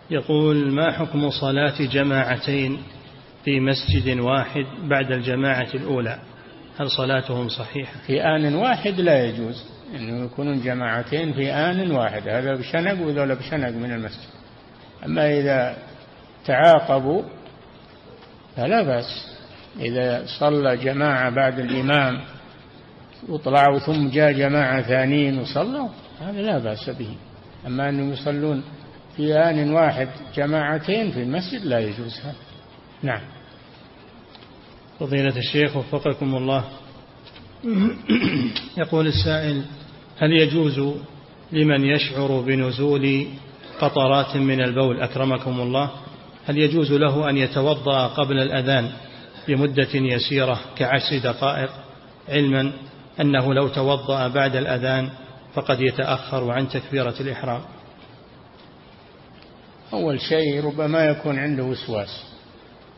[0.09, 2.77] يقول ما حكم صلاة جماعتين
[3.45, 6.19] في مسجد واحد بعد الجماعة الأولى؟
[6.79, 12.27] هل صلاتهم صحيحة؟ في آن واحد لا يجوز أنه يكونون جماعتين في آن واحد.
[12.27, 14.29] هذا بشنق وذولا بشنق من المسجد.
[15.05, 15.77] أما إذا
[16.45, 17.23] تعاقبوا
[18.55, 19.37] فلا بأس.
[19.79, 22.21] إذا صلى جماعة بعد الإمام
[23.29, 25.89] وطلعوا ثم جاء جماعة ثانيين وصلوا
[26.21, 27.15] هذا لا بأس به.
[27.67, 28.63] أما أنهم يصلون
[29.17, 32.35] في آن واحد جماعتين في المسجد لا يجوز هذا.
[33.03, 33.21] نعم.
[34.99, 36.63] فضيلة الشيخ وفقكم الله.
[38.77, 39.65] يقول السائل
[40.17, 40.95] هل يجوز
[41.51, 43.27] لمن يشعر بنزول
[43.79, 45.91] قطرات من البول؟ أكرمكم الله.
[46.45, 48.91] هل يجوز له أن يتوضأ قبل الأذان
[49.47, 51.69] بمدة يسيرة كعشر دقائق؟
[52.29, 52.71] علما
[53.21, 55.09] أنه لو توضأ بعد الأذان
[55.53, 57.61] فقد يتأخر عن تكبيرة الإحرام.
[59.93, 62.23] أول شيء ربما يكون عنده وسواس.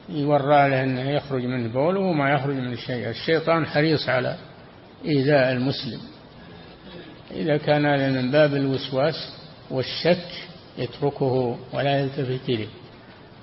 [0.10, 4.38] يورى له أنه يخرج من بوله وما يخرج من شيء الشيطان حريص على
[5.06, 6.00] إيذاء المسلم.
[7.32, 9.34] إذا كان هذا من باب الوسواس
[9.72, 10.28] والشك
[10.78, 12.68] يتركه ولا يلتفت إليه.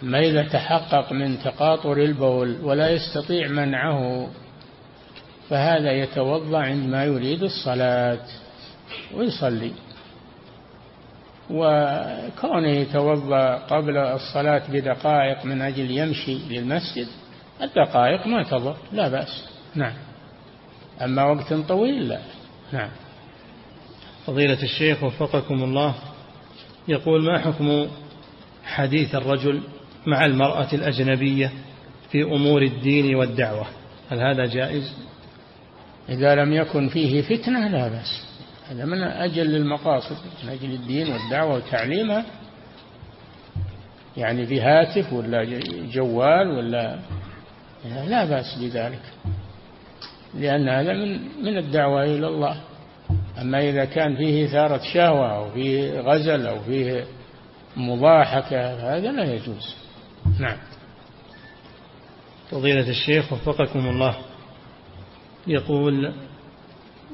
[0.02, 4.28] ما إذا تحقق من تقاطر البول ولا يستطيع منعه
[5.48, 8.18] فهذا يتوضأ عندما يريد الصلاة
[9.14, 9.72] ويصلي.
[11.50, 17.06] وكونه يتوضأ قبل الصلاة بدقائق من أجل يمشي للمسجد
[17.62, 19.48] الدقائق ما تضر لا بأس.
[19.74, 19.94] نعم.
[21.02, 22.20] أما وقت طويل لا.
[22.72, 22.90] نعم.
[24.26, 25.94] فضيلة الشيخ وفقكم الله
[26.88, 27.86] يقول ما حكم
[28.64, 29.62] حديث الرجل
[30.06, 31.52] مع المرأة الأجنبية
[32.10, 33.66] في أمور الدين والدعوة؟
[34.10, 34.92] هل هذا جائز؟
[36.08, 38.26] إذا لم يكن فيه فتنة لا بأس.
[38.70, 42.24] هذا من أجل المقاصد من أجل الدين والدعوة وتعليمها.
[44.16, 45.60] يعني بهاتف ولا
[45.92, 46.98] جوال ولا
[47.84, 49.02] لا بأس بذلك
[50.34, 52.60] لأن هذا من من الدعوة إلى الله.
[53.40, 57.04] أما إذا كان فيه إثارة شهوة أو فيه غزل أو فيه
[57.76, 59.76] مضاحكة هذا لا يجوز.
[60.38, 60.56] نعم.
[62.50, 64.16] فضيلة الشيخ وفقكم الله
[65.46, 66.12] يقول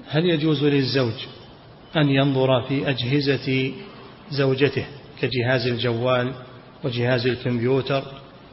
[0.08, 1.26] هل يجوز للزوج
[1.96, 3.72] أن ينظر في أجهزة
[4.30, 4.86] زوجته
[5.20, 6.32] كجهاز الجوال
[6.84, 8.02] وجهاز الكمبيوتر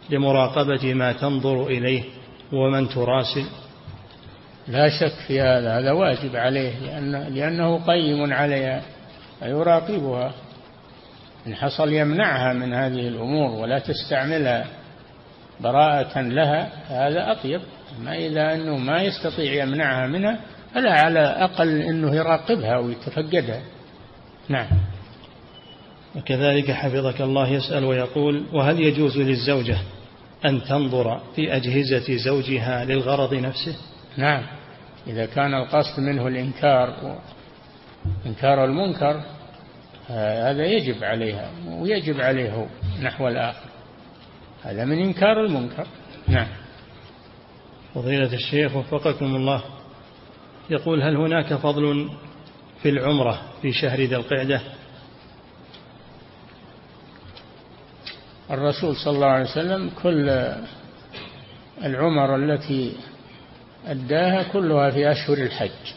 [0.09, 2.03] لمراقبة ما تنظر إليه
[2.53, 3.45] ومن تراسل.
[4.67, 8.81] لا شك في هذا هذا واجب عليه لأن لأنه قيم عليها
[9.41, 10.33] يراقبها
[11.47, 14.65] إن حصل يمنعها من هذه الأمور ولا تستعملها
[15.59, 17.61] براءة لها هذا أطيب.
[18.01, 20.39] ما إذا أنه ما يستطيع يمنعها منها
[20.73, 23.61] فلا على أقل أنه يراقبها ويتفقدها.
[24.49, 24.67] نعم.
[26.15, 29.77] وكذلك حفظك الله يسأل ويقول وهل يجوز للزوجة
[30.45, 33.75] أن تنظر في أجهزة زوجها للغرض نفسه؟
[34.17, 34.43] نعم.
[35.07, 37.17] إذا كان القصد منه الإنكار
[38.25, 39.21] إنكار المنكر
[40.07, 42.67] هذا يجب عليها ويجب عليه
[43.01, 43.69] نحو الآخر.
[44.63, 45.87] هذا من إنكار المنكر.
[46.27, 46.47] نعم.
[47.95, 49.63] فضيلة الشيخ وفقكم الله.
[50.69, 52.09] يقول هل هناك فضل
[52.81, 54.61] في العمرة في شهر ذي القعدة؟
[58.51, 60.29] الرسول صلى الله عليه وسلم كل
[61.83, 62.95] العمر التي
[63.87, 65.93] أداها كلها في أشهر الحج.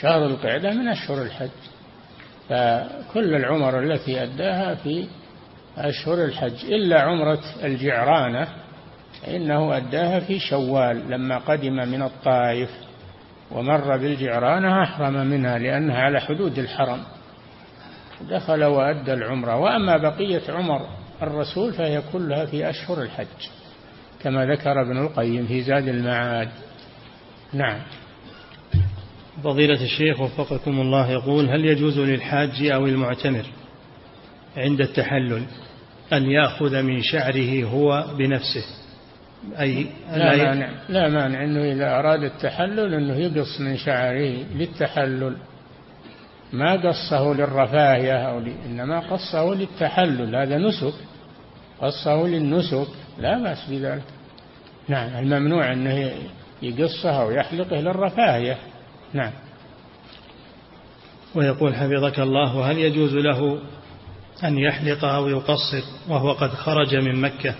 [0.00, 1.48] شهر القعدة من أشهر الحج.
[2.48, 5.06] فكل العمر التي أداها في
[5.78, 6.64] أشهر الحج.
[6.64, 8.48] إلا عمرة الجعرانة
[9.28, 12.70] إنه أداها في شوال لما قدم من الطائف.
[13.54, 16.98] ومر بالجعرانة أحرم منها لأنها على حدود الحرم.
[18.30, 19.56] دخل وأدى العمرة.
[19.56, 20.86] وأما بقية عمر
[21.22, 23.26] الرسول فهي كلها في أشهر الحج
[24.22, 26.48] كما ذكر ابن القيم في زاد المعاد.
[27.52, 27.78] نعم.
[29.44, 33.44] فضيلة الشيخ وفقكم الله يقول هل يجوز للحاج أو المعتمر
[34.56, 35.42] عند التحلل
[36.12, 38.81] أن يأخذ من شعره هو بنفسه؟
[39.60, 40.70] أي لا مانع.
[40.88, 45.36] لا مانع أنه إذا أراد التحلل أنه يقص من شعره للتحلل.
[46.52, 48.52] ما قصه للرفاهية أو ل...
[48.66, 50.36] إنما قصه للتحلل.
[50.36, 50.94] هذا نسك.
[51.80, 52.88] قصه للنسك.
[53.18, 54.04] لا بأس بذلك.
[54.88, 56.12] نعم الممنوع أنه
[56.62, 58.58] يقصها ويحلقه للرفاهية.
[59.12, 59.32] نعم.
[61.34, 63.58] ويقول حفظك الله هل يجوز له
[64.44, 67.54] أن يحلق أو يقصر وهو قد خرج من مكة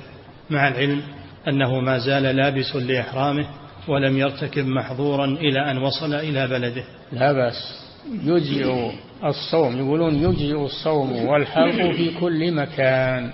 [0.50, 1.02] مع العلم؟
[1.48, 3.46] أنه ما زال لابس لإحرامه
[3.88, 6.84] ولم يرتكب محظورا إلى أن وصل إلى بلده.
[7.12, 7.82] لا بأس.
[8.24, 8.92] يجزئ
[9.24, 9.78] الصوم.
[9.78, 13.30] يقولون يجزئ الصوم والحلق في كل مكان.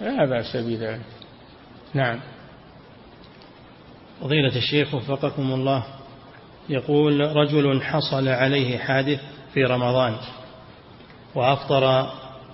[0.00, 1.00] لا بأس بذلك.
[1.94, 2.20] نعم.
[4.20, 5.84] فضيلة الشيخ وفقكم الله
[6.68, 9.20] يقول رجل حصل عليه حادث
[9.54, 10.16] في رمضان
[11.34, 12.10] وأفطر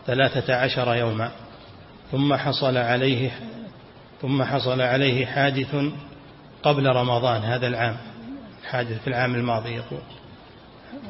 [0.07, 1.31] ثلاثة عشر يوما
[2.13, 3.31] ثم حصل عليه
[4.23, 5.77] ثم حصل عليه حادث
[6.63, 7.97] قبل رمضان هذا العام
[8.65, 10.01] حادث في العام الماضي يقول.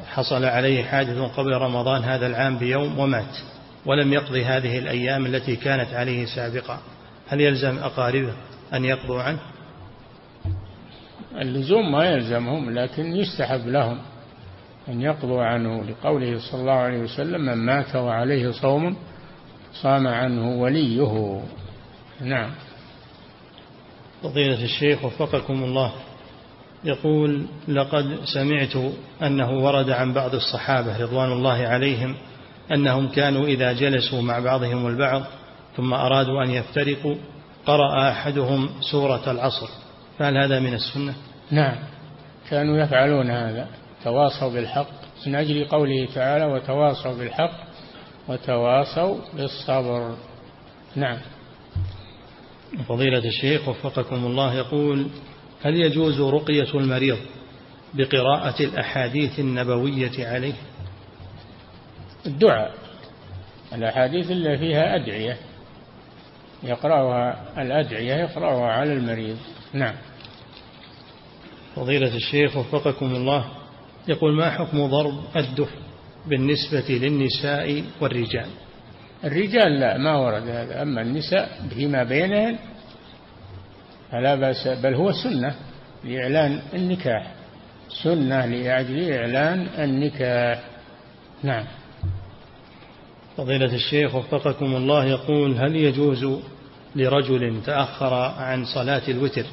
[0.07, 3.37] حصل عليه حادث قبل رمضان هذا العام بيوم ومات
[3.85, 6.79] ولم يقضي هذه الأيام التي كانت عليه سابقا.
[7.27, 8.33] هل يلزم أقاربه
[8.73, 9.39] أن يقضوا عنه؟
[11.41, 13.97] اللزوم ما يلزمهم لكن يستحب لهم
[14.89, 15.83] أن يقضوا عنه.
[15.83, 18.97] لقوله صلى الله عليه وسلم من مات وعليه صوم
[19.73, 21.41] صام عنه وليه.
[22.21, 22.51] نعم.
[24.23, 25.91] فضيلة الشيخ وفقكم الله.
[26.83, 28.93] يقول لقد سمعت
[29.23, 32.15] أنه ورد عن بعض الصحابة رضوان الله عليهم
[32.71, 35.23] أنهم كانوا إذا جلسوا مع بعضهم البعض
[35.77, 37.15] ثم أرادوا أن يفترقوا
[37.65, 39.67] قرأ أحدهم سورة العصر.
[40.19, 41.13] فهل هذا من السنة؟
[41.51, 41.75] نعم.
[42.49, 43.67] كانوا يفعلون هذا.
[44.03, 44.87] تواصوا بالحق.
[45.27, 47.59] من أجل قوله تعالى وتواصوا بالحق
[48.27, 50.15] وتواصوا بالصبر.
[50.95, 51.17] نعم.
[52.87, 55.07] فضيلة الشيخ وفقكم الله يقول
[55.63, 57.17] هل يجوز رقية المريض
[57.93, 60.53] بقراءة الأحاديث النبوية عليه؟
[62.25, 62.73] الدعاء
[63.73, 65.37] الأحاديث اللي فيها أدعية
[66.63, 69.37] يقرأها الأدعية يقرأها على المريض.
[69.73, 69.95] نعم.
[71.75, 73.45] فضيلة الشيخ وفقكم الله
[74.07, 75.69] يقول ما حكم ضرب الدف
[76.27, 78.47] بالنسبة للنساء والرجال؟
[79.23, 80.81] الرجال لا ما ورد هذا.
[80.81, 82.57] أما النساء فيما بينهن
[84.11, 85.55] فلا بأس بل هو سنة
[86.03, 87.31] لإعلان النكاح.
[88.03, 90.63] سنة لأجل إعلان النكاح.
[91.43, 91.65] نعم.
[93.37, 96.39] فضيلة الشيخ وفقكم الله يقول هل يجوز
[96.95, 99.45] لرجل تأخر عن صلاة الوتر؟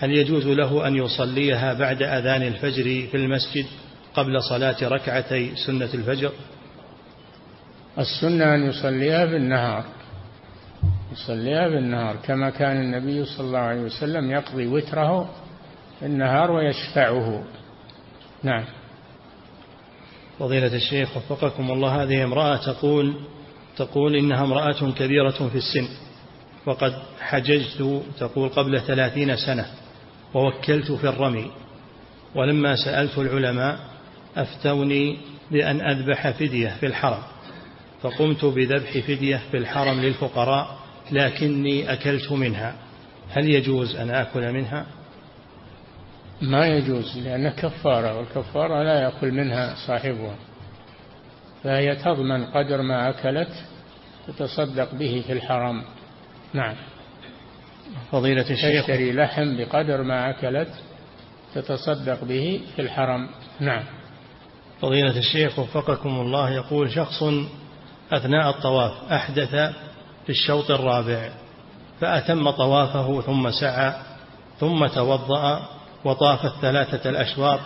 [0.00, 3.66] هل يجوز له أن يصليها بعد أذان الفجر في المسجد
[4.14, 6.32] قبل صلاة ركعتي سنة الفجر؟
[7.98, 9.84] السنة أن يصليها بالنهار
[11.12, 15.30] يصليها بالنهار كما كان النبي صلى الله عليه وسلم يقضي وتره
[16.00, 17.44] في النهار ويشفعه.
[18.42, 18.64] نعم.
[20.38, 23.14] فضيلة الشيخ وفقكم الله هذه امرأة تقول
[23.76, 25.88] تقول إنها امرأة كبيرة في السن
[26.66, 29.66] وقد حججت تقول قبل ثلاثين سنة
[30.34, 31.50] ووكلت في الرمي
[32.34, 33.78] ولما سألت العلماء
[34.36, 35.18] أفتوني
[35.50, 37.22] بأن أذبح فدية في الحرم.
[38.02, 40.78] فقمت بذبح فدية في الحرم للفقراء
[41.12, 42.74] لكني أكلت منها.
[43.30, 44.86] هل يجوز أن آكل منها؟
[46.42, 50.34] ما يجوز لأنها كفارة والكفارة لا يأكل منها صاحبها.
[51.64, 53.64] فهي تضمن قدر ما أكلت
[54.26, 55.82] تتصدق به في الحرم.
[56.52, 56.74] نعم.
[58.12, 58.80] فضيلة الشيخ.
[58.80, 60.68] تشتري لحم بقدر ما أكلت
[61.54, 63.28] تتصدق به في الحرم.
[63.60, 63.84] نعم.
[64.80, 67.24] فضيلة الشيخ وفقكم الله يقول شخص
[68.12, 69.50] أثناء الطواف أحدث
[70.26, 71.30] في الشوط الرابع
[72.00, 73.94] فأتم طوافه ثم سعى
[74.60, 75.68] ثم توضأ
[76.04, 77.60] وطاف الثلاثة الأشواط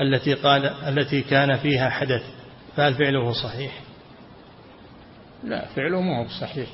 [0.00, 2.22] التي قال التي كان فيها حدث.
[2.76, 3.72] فهل فعله صحيح؟
[5.44, 6.68] لا فعله ما هو صحيح.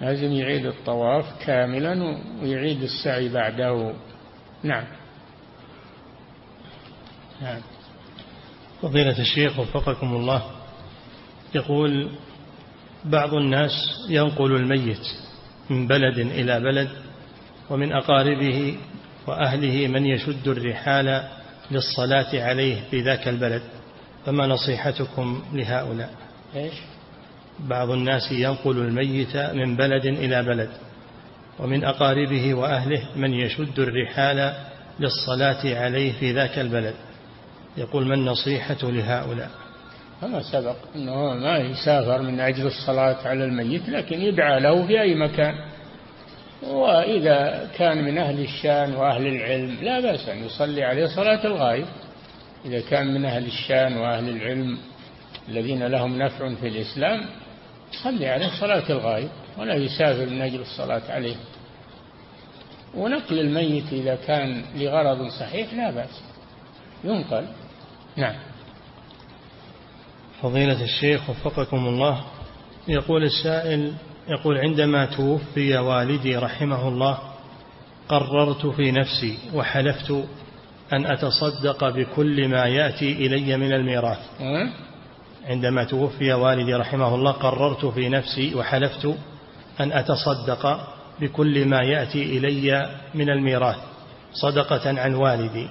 [0.00, 3.92] لازم يعيد الطواف كاملا ويعيد السعي بعده.
[4.62, 4.84] نعم.
[7.42, 7.60] نعم.
[8.82, 10.59] فضيلة الشيخ وفقكم الله.
[11.54, 12.10] يقول
[13.04, 13.72] بعض الناس
[14.08, 15.06] ينقل الميت
[15.70, 16.88] من بلد إلى بلد
[17.70, 18.76] ومن أقاربه
[19.26, 21.28] وأهله من يشد الرحال
[21.70, 23.62] للصلاة عليه في ذاك البلد.
[24.26, 26.10] فما نصيحتكم لهؤلاء؟
[26.56, 26.74] إيش؟
[27.58, 30.70] بعض الناس ينقل الميت من بلد إلى بلد
[31.58, 34.54] ومن أقاربه وأهله من يشد الرحال
[35.00, 36.94] للصلاة عليه في ذاك البلد.
[37.76, 39.50] يقول ما النصيحة لهؤلاء؟
[40.20, 45.14] كما سبق أنه ما يسافر من أجل الصلاة على الميت لكن يدعى له في أي
[45.14, 45.54] مكان.
[46.62, 51.86] وإذا كان من أهل الشان وأهل العلم لا بأس أن يصلي عليه صلاة الغائب.
[52.64, 54.78] إذا كان من أهل الشان وأهل العلم
[55.48, 57.24] الذين لهم نفع في الإسلام
[58.04, 61.36] صلي عليه صلاة الغائب ولا يسافر من أجل الصلاة عليه.
[62.94, 66.22] ونقل الميت إذا كان لغرض صحيح لا بأس.
[67.04, 67.46] ينقل.
[68.16, 68.49] نعم.
[70.42, 72.20] فضيلة الشيخ وفقكم الله
[72.88, 73.92] يقول السائل
[74.28, 77.18] يقول عندما توفي والدي رحمه الله
[78.08, 80.10] قررت في نفسي وحلفت
[80.92, 84.18] أن أتصدق بكل ما يأتي إلي من الميراث.
[85.44, 89.14] عندما توفي والدي رحمه الله قررت في نفسي وحلفت
[89.80, 90.88] أن أتصدق
[91.20, 93.76] بكل ما يأتي إلي من الميراث
[94.32, 95.68] صدقة عن والدي.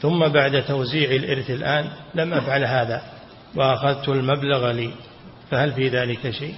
[0.00, 3.02] ثم بعد توزيع الإرث الآن لم أفعل هذا.
[3.56, 4.90] وأخذت المبلغ لي
[5.50, 6.54] فهل في ذلك شيء؟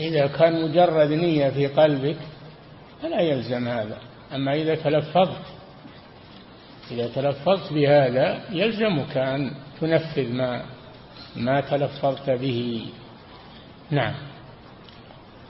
[0.00, 2.16] إذا كان مجرد نية في قلبك
[3.02, 3.98] فلا يلزم هذا
[4.34, 5.42] أما إذا تلفظت
[6.90, 10.62] إذا تلفظت بهذا يلزمك أن تنفذ ما
[11.36, 12.86] ما تلفظت به.
[13.90, 14.14] نعم.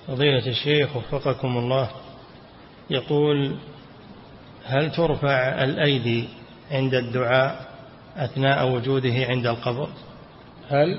[0.06, 1.90] فضيلة الشيخ وفقكم الله
[2.90, 3.56] يقول
[4.64, 6.28] هل ترفع الأيدي
[6.70, 7.70] عند الدعاء
[8.16, 9.88] أثناء وجوده عند القبر
[10.70, 10.98] هل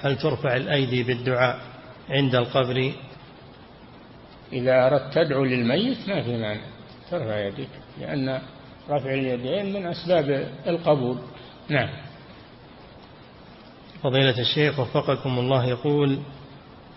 [0.00, 1.60] هل ترفع الأيدي بالدعاء
[2.10, 2.92] عند القبر؟
[4.52, 6.60] إذا أردت تدعو للميت ما في مانع
[7.10, 7.68] ترفع يديك
[8.00, 8.40] لأن
[8.90, 11.18] رفع اليدين من أسباب القبول.
[11.68, 11.88] نعم.
[14.02, 16.18] فضيلة الشيخ وفقكم الله يقول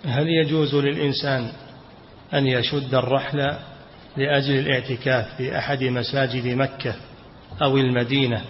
[0.05, 1.51] هل يجوز للإنسان
[2.33, 3.37] أن يشد الرحل
[4.17, 6.95] لأجل الاعتكاف في أحد مساجد مكة
[7.61, 8.41] أو المدينة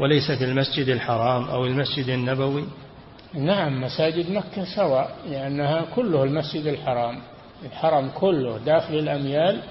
[0.00, 2.64] وليس في المسجد الحرام أو المسجد النبوي؟
[3.34, 7.18] نعم مساجد مكة سواء لأنها كله المسجد الحرام.
[7.64, 9.62] الحرم كله داخل الأميال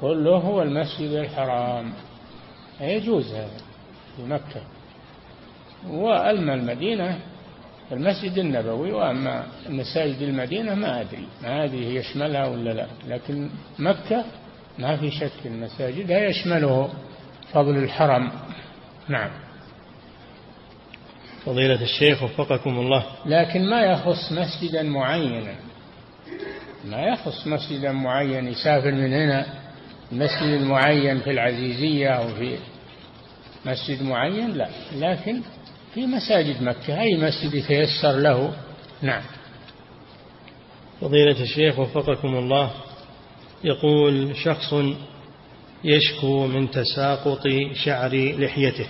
[0.00, 1.92] كله هو المسجد الحرام.
[2.80, 3.60] يجوز هذا
[4.16, 4.62] في مكة.
[5.88, 7.18] وأما المدينة
[7.92, 12.86] المسجد النبوي وأما مساجد المدينة ما أدري ما أدري يشملها ولا لا.
[13.08, 14.24] لكن مكة
[14.78, 16.90] ما في شك المساجد يشمله
[17.52, 18.30] فضل الحرم.
[19.08, 19.30] نعم.
[21.46, 23.04] فضيلة الشيخ وفقكم الله.
[23.26, 25.54] لكن ما يخص مسجدا معينا.
[26.84, 29.46] ما يخص مسجدا معين يسافر من هنا
[30.12, 32.58] المسجد المعين في العزيزية أو في
[33.66, 34.68] مسجد معين لا.
[34.96, 35.40] لكن
[35.94, 38.52] في مساجد مكة أي مسجد يتيسر له؟
[39.02, 39.22] نعم.
[41.00, 42.70] فضيلة الشيخ وفقكم الله
[43.64, 44.74] يقول شخص
[45.84, 47.42] يشكو من تساقط
[47.74, 48.86] شعر لحيته.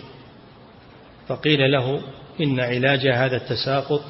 [1.29, 2.01] فقيل له
[2.41, 4.03] إن علاج هذا التساقط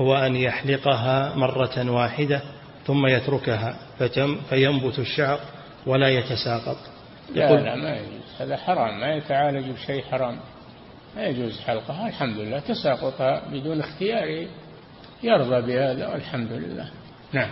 [0.00, 2.42] هو أن يحلقها مرة واحدة
[2.86, 5.40] ثم يتركها فتم فينبت الشعر
[5.86, 6.76] ولا يتساقط.
[7.34, 8.40] لا لا ما يجوز.
[8.40, 10.38] هذا حرام ما يتعالج بشيء حرام.
[11.16, 12.58] لا يجوز حلقها الحمد لله.
[12.58, 14.46] تساقطها بدون اختيار
[15.22, 16.90] يرضى بهذا والحمد لله.
[17.32, 17.50] نعم.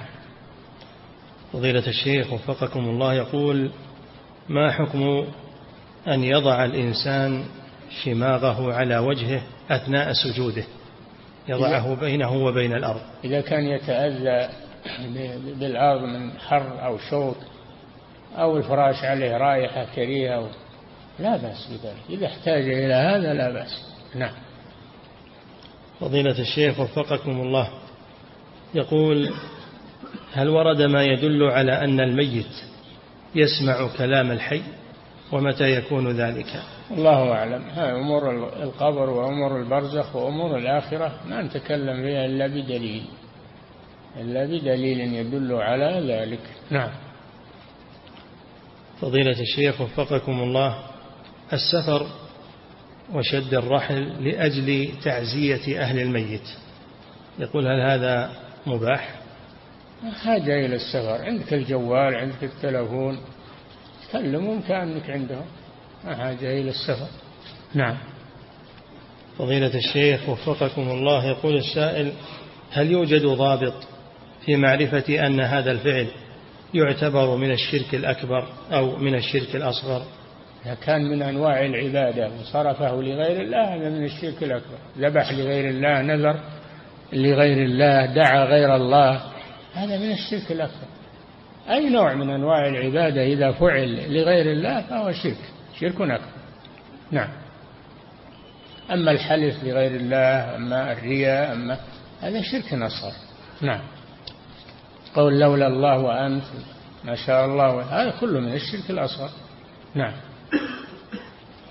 [1.53, 3.71] فضيلة الشيخ وفقكم الله يقول
[4.49, 5.27] ما حكم
[6.09, 7.45] أن يضع الإنسان
[8.05, 10.64] شماغه على وجهه أثناء سجوده
[11.49, 13.01] يضعه بينه وبين الأرض.
[13.24, 14.49] إذا كان يتأذى
[15.61, 17.36] بالأرض من حر أو شوط
[18.38, 20.51] أو الفراش عليه رائحة كريهة
[21.18, 22.03] لا بأس بذلك.
[22.11, 23.86] إذا احتاج إلى هذا لا بأس.
[24.14, 24.34] نعم.
[26.01, 27.68] فضيلة الشيخ وفقكم الله.
[28.74, 29.30] يقول
[30.32, 32.62] هل ورد ما يدل على أن الميت
[33.34, 34.62] يسمع كلام الحي
[35.32, 36.62] ومتى يكون ذلك؟
[36.93, 37.62] الله أعلم.
[37.62, 38.30] هاي أمور
[38.62, 43.05] القبر وأمور البرزخ وأمور الآخرة ما نتكلم فيها إلا بدليل.
[44.20, 46.40] إلا بدليل يدل على ذلك.
[46.70, 46.90] نعم.
[49.01, 50.78] فضيلة الشيخ وفقكم الله
[51.53, 52.07] السفر
[53.14, 56.49] وشد الرحل لأجل تعزية أهل الميت.
[57.38, 58.30] يقول هل هذا
[58.66, 59.20] مباح؟
[60.24, 61.24] حاجة إلى السفر.
[61.24, 63.18] عندك الجوال عندك التلفون
[64.12, 65.47] كلمهم كأنك عندهم.
[66.07, 67.07] حاجة إلى السفر
[67.75, 67.97] نعم.
[69.39, 72.13] فضيلة الشيخ وفقكم الله يقول السائل
[72.73, 73.75] هل يوجد ضابط
[74.45, 76.07] في معرفة أن هذا الفعل
[76.75, 80.03] يعتبر من الشرك الأكبر أو من الشرك الأصغر؟
[80.67, 84.79] إذا كان من أنواع العبادة وصرفه لغير الله هذا من الشرك الأكبر.
[84.99, 86.41] ذبح لغير الله نذر
[87.13, 89.23] لغير الله دعا غير الله
[89.75, 90.87] هذا من الشرك الأكبر.
[91.71, 95.52] أي نوع من أنواع العبادة إذا فعل لغير الله فهو شرك.
[95.83, 96.26] شرك أكبر
[97.11, 97.28] نعم.
[98.91, 101.78] أما الحلف لغير الله أما الرياء أما
[102.20, 103.12] هذا شرك أصغر
[103.61, 103.80] نعم.
[105.14, 106.45] قول لولا الله وأنت
[107.05, 109.30] ما شاء الله هذا كله من الشرك الأصغر.
[109.95, 110.12] نعم.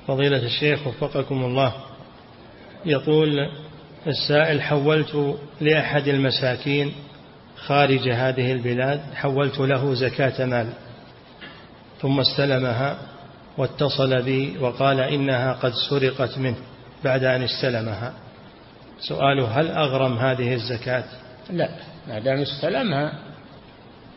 [0.07, 1.73] فضيلة الشيخ وفقكم الله
[2.85, 3.49] يقول
[4.07, 6.93] السائل حولت لأحد المساكين
[7.55, 10.73] خارج هذه البلاد حولت له زكاة مال
[12.01, 13.10] ثم استلمها.
[13.57, 16.57] واتصل بي وقال إنها قد سرقت منه
[17.03, 18.13] بعد أن استلمها.
[18.99, 21.03] سؤاله هل أغرم هذه الزكاة؟
[21.49, 21.69] لا
[22.07, 23.13] ما دام استلمها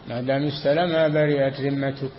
[0.08, 2.12] ما دام استلمها برئت ذمتك.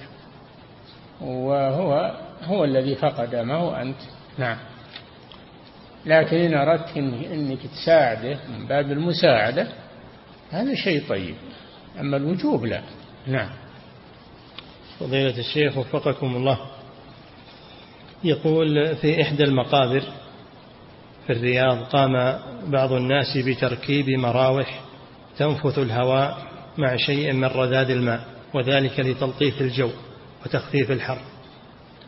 [1.21, 3.99] وهو هو الذي فقد ما هو أنت.
[4.37, 4.57] نعم.
[6.05, 9.67] لكن إن أردت أنك تساعده من باب المساعدة
[10.51, 11.35] هذا شيء طيب.
[11.99, 12.81] أما الوجوب لا.
[13.27, 13.49] نعم.
[14.99, 16.74] فضيلة الشيخ وفقكم الله.
[18.25, 20.03] يقول في إحدى المقابر
[21.27, 24.81] في الرياض قام بعض الناس بتركيب مراوح
[25.37, 26.37] تنفث الهواء
[26.77, 28.19] مع شيء من رذاذ الماء
[28.53, 29.89] وذلك لتلطيف الجو
[30.45, 31.17] وتخفيف الحر.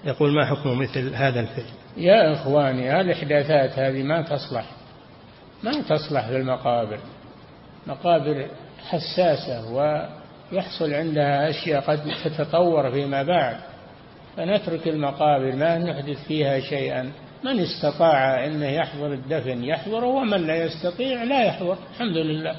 [0.05, 1.65] يقول ما حكم مثل هذا الفعل؟
[1.97, 4.65] يا إخواني الإحداثات هذه ما تصلح.
[5.63, 6.99] ما تصلح للمقابر
[7.87, 8.47] مقابر
[8.89, 13.57] حساسة ويحصل عندها أشياء قد تتطور فيما بعد.
[14.37, 17.11] فنترك المقابر ما نحدث فيها شيئا.
[17.43, 21.77] من استطاع أنه يحضر الدفن يحضر ومن لا يستطيع لا يحضر.
[21.93, 22.55] الحمد لله.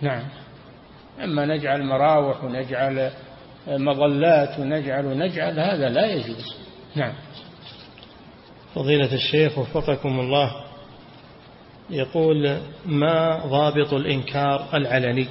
[0.00, 0.22] نعم.
[1.24, 3.10] أما نجعل مراوح ونجعل
[3.68, 6.56] مظلات ونجعل ونجعل هذا لا يجوز.
[6.94, 7.12] نعم.
[8.74, 10.52] فضيلة الشيخ وفقكم الله
[11.90, 15.28] يقول ما ضابط الإنكار العلني؟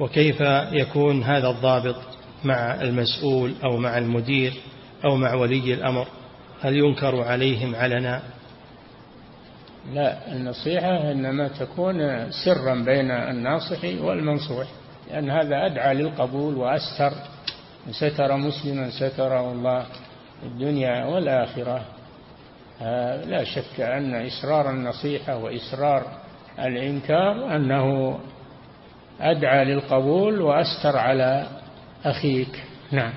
[0.00, 0.40] وكيف
[0.72, 1.96] يكون هذا الضابط؟
[2.44, 4.52] مع المسؤول أو مع المدير
[5.04, 6.08] أو مع ولي الأمر
[6.60, 8.22] هل ينكر عليهم علنا؟
[9.92, 14.66] لا النصيحة إنما تكون سرا بين الناصح والمنصوح
[15.10, 17.12] لأن هذا أدعى للقبول وأستر.
[17.90, 19.86] ستر مسلما ستره الله
[20.42, 21.84] الدنيا والآخرة.
[23.26, 26.02] لا شك أن إسرار النصيحة وإسرار
[26.58, 28.18] الإنكار أنه
[29.20, 31.46] أدعى للقبول وأستر على
[32.04, 32.62] أخيك.
[32.90, 33.12] نعم.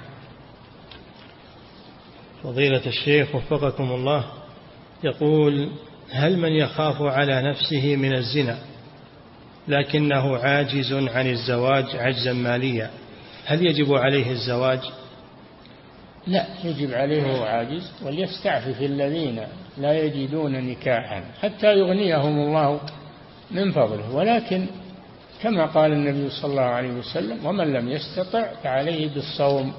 [2.43, 4.25] فضيلة الشيخ وفقكم الله
[5.03, 5.69] يقول
[6.11, 8.57] هل من يخاف على نفسه من الزنا
[9.67, 12.91] لكنه عاجز عن الزواج عجزا ماليا؟
[13.45, 14.79] هل يجب عليه الزواج؟
[16.27, 19.41] لا يجب عليه وهو عاجز وليستعفف الذين
[19.77, 22.79] لا يجدون نكاحا حتى يغنيهم الله
[23.51, 24.67] من فضله ولكن
[25.45, 29.73] كما قال النبي صلى الله عليه وسلم ومن لم يستطع فعليه بالصوم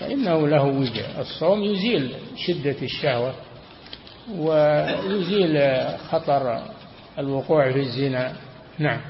[0.00, 1.20] فإنه له وجه.
[1.20, 3.34] الصوم يزيل شدة الشهوة
[4.30, 5.58] ويزيل
[6.10, 6.62] خطر
[7.18, 8.32] الوقوع في الزنا.
[8.78, 9.00] نعم.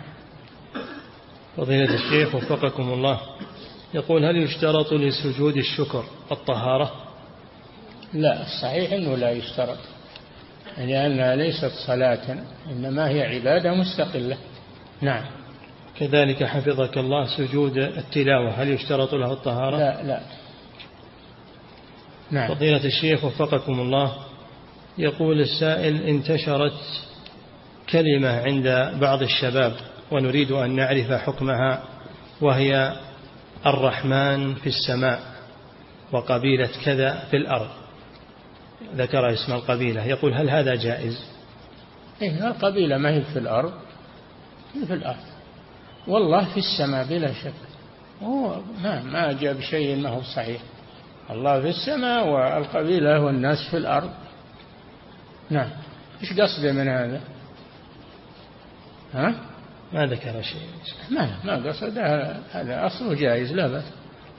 [1.56, 3.20] فضيلة الشيخ وفقكم الله.
[3.94, 6.92] يقول هل يشترط لسجود الشكر الطهارة؟
[8.12, 9.78] لا الصحيح أنه لا يشترط
[10.78, 14.36] لأنها ليست صلاة إنما هي عبادة مستقلة.
[15.00, 15.37] نعم.
[15.98, 18.50] كذلك حفظك الله سجود التلاوة.
[18.50, 20.20] هل يشترط له الطهارة؟ لا لا.
[22.30, 22.54] نعم.
[22.54, 24.14] فضيلة الشيخ وفقكم الله
[24.98, 26.80] يقول السائل انتشرت
[27.90, 29.72] كلمة عند بعض الشباب
[30.10, 31.84] ونريد أن نعرف حكمها
[32.40, 32.92] وهي
[33.66, 35.20] الرحمن في السماء
[36.12, 37.68] وقبيلة كذا في الأرض.
[38.94, 40.04] ذكر اسم القبيلة.
[40.04, 41.24] يقول هل هذا جائز؟
[42.22, 43.72] إيه القبيلة ما هي في الأرض؟
[44.74, 45.37] هي في الأرض.
[46.08, 47.52] والله في السماء بلا شك.
[48.22, 50.60] هو ما ما جاب شيء ما هو صحيح.
[51.30, 54.10] الله في السماء والقبيلة والناس في الأرض.
[55.50, 55.70] نعم.
[56.22, 57.20] إيش قصده من هذا؟
[59.14, 59.34] ها؟
[59.92, 60.60] ما ذكر شيء.
[61.10, 61.98] ما ما قصد
[62.52, 63.84] هذا أصله جائز لا بأس.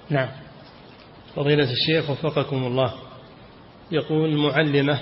[0.09, 0.29] نعم.
[1.35, 2.93] فضيلة الشيخ وفقكم الله.
[3.91, 4.99] يقول معلمة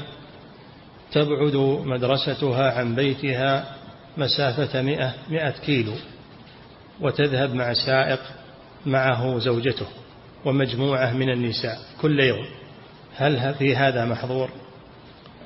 [1.11, 3.75] تبعد مدرستها عن بيتها
[4.17, 5.93] مسافة مئة, مئة كيلو.
[7.01, 8.19] وتذهب مع سائق
[8.85, 9.85] معه زوجته
[10.45, 12.45] ومجموعة من النساء كل يوم.
[13.15, 14.49] هل في هذا محظور؟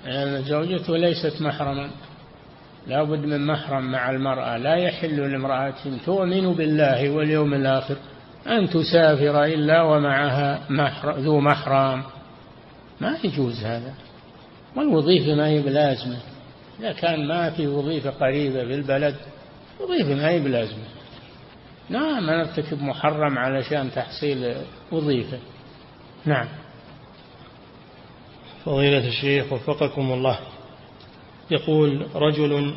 [0.06, 1.90] يعني زوجته ليست محرما.
[2.88, 4.57] لا بد من محرم مع المرأة.
[4.57, 5.73] لا يحل لامرأة
[6.06, 7.95] تؤمن بالله واليوم الآخر
[8.48, 12.03] أن تسافر إلا ومعها محرم ذو محرم.
[13.02, 13.94] ما يجوز هذا.
[14.76, 16.18] والوظيفة ما هي بلازمة.
[16.80, 19.15] إذا كان ما في وظيفة قريبة في البلد
[19.80, 20.84] وظيفة ما هي بلازمة.
[21.90, 24.56] نعم نرتكب محرم علشان تحصيل
[24.91, 25.40] وظيفة.
[26.26, 26.48] نعم.
[28.66, 30.40] فضيلة الشيخ وفقكم الله.
[31.52, 32.76] يقول رجل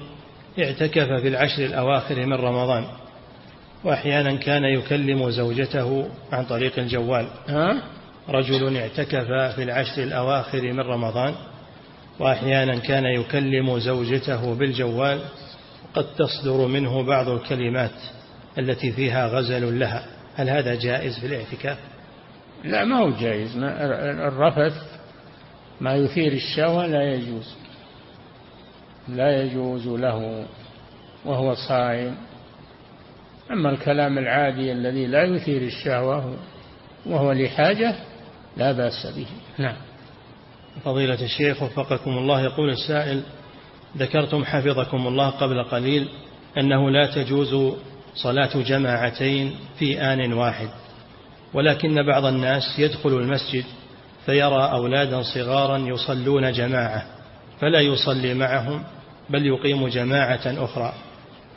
[0.59, 2.85] اعتكف في العشر الأواخر من رمضان
[3.85, 7.28] وأحيانا كان يكلم زوجته عن طريق الجوال.
[7.48, 7.82] ها؟
[8.28, 11.35] رجل اعتكف في العشر الأواخر من رمضان
[12.18, 15.20] وأحيانا كان يكلم زوجته بالجوال
[15.94, 17.90] قد تصدر منه بعض الكلمات.
[18.59, 21.78] التي فيها غزل لها هل هذا جائز في الاعتكاف
[22.64, 23.56] لا ما هو جائز.
[23.56, 24.72] الرفث
[25.81, 27.55] ما يثير الشهوة لا يجوز
[29.09, 30.47] لا يجوز له
[31.24, 32.16] وهو صائم.
[33.51, 36.36] أما الكلام العادي الذي لا يثير الشهوة
[37.06, 37.94] وهو لحاجة
[38.56, 39.26] لا بأس به.
[39.59, 39.76] نعم.
[40.85, 43.22] فضيلة الشيخ وفقكم الله يقول السائل
[43.97, 46.09] ذكرتم حفظكم الله قبل قليل
[46.59, 47.76] أنه لا تجوز
[48.15, 50.69] صلاة جماعتين في آن واحد.
[51.55, 53.65] ولكن بعض الناس يدخل المسجد
[54.27, 57.07] فيرى أولادا صغارا يصلون جماعة
[57.61, 58.85] فلا يصلي معهم
[59.31, 60.93] بل يقيم جماعة أخرى.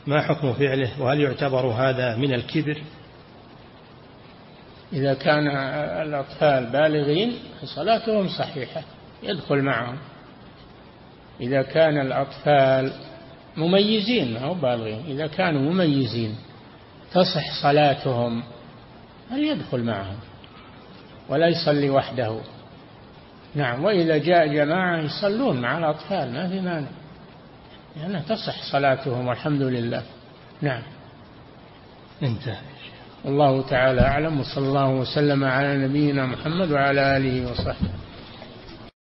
[0.08, 2.82] ما حكم فعله؟ وهل يعتبر هذا من الكبر؟
[4.94, 5.48] إذا كان
[6.08, 7.34] الأطفال بالغين
[7.76, 8.82] صلاتهم صحيحة
[9.24, 9.98] يدخل معهم.
[11.42, 12.92] إذا كان الأطفال
[13.58, 16.36] مميزين ما بالغين إذا كانوا مميزين
[17.14, 18.44] تصح صلاتهم
[19.32, 20.18] هل يدخل معهم؟
[21.30, 22.40] ولا يصلي وحده
[23.56, 26.88] نعم وإذا جاء جماعة يصلون مع الأطفال ما في مانع.
[27.96, 30.04] لأنها تصح صلاتهم والحمد لله.
[30.62, 30.82] نعم.
[32.24, 32.58] انتهى.
[33.26, 37.90] الله تعالى أعلم وصلى الله وسلم على نبينا محمد وعلى آله وصحبه.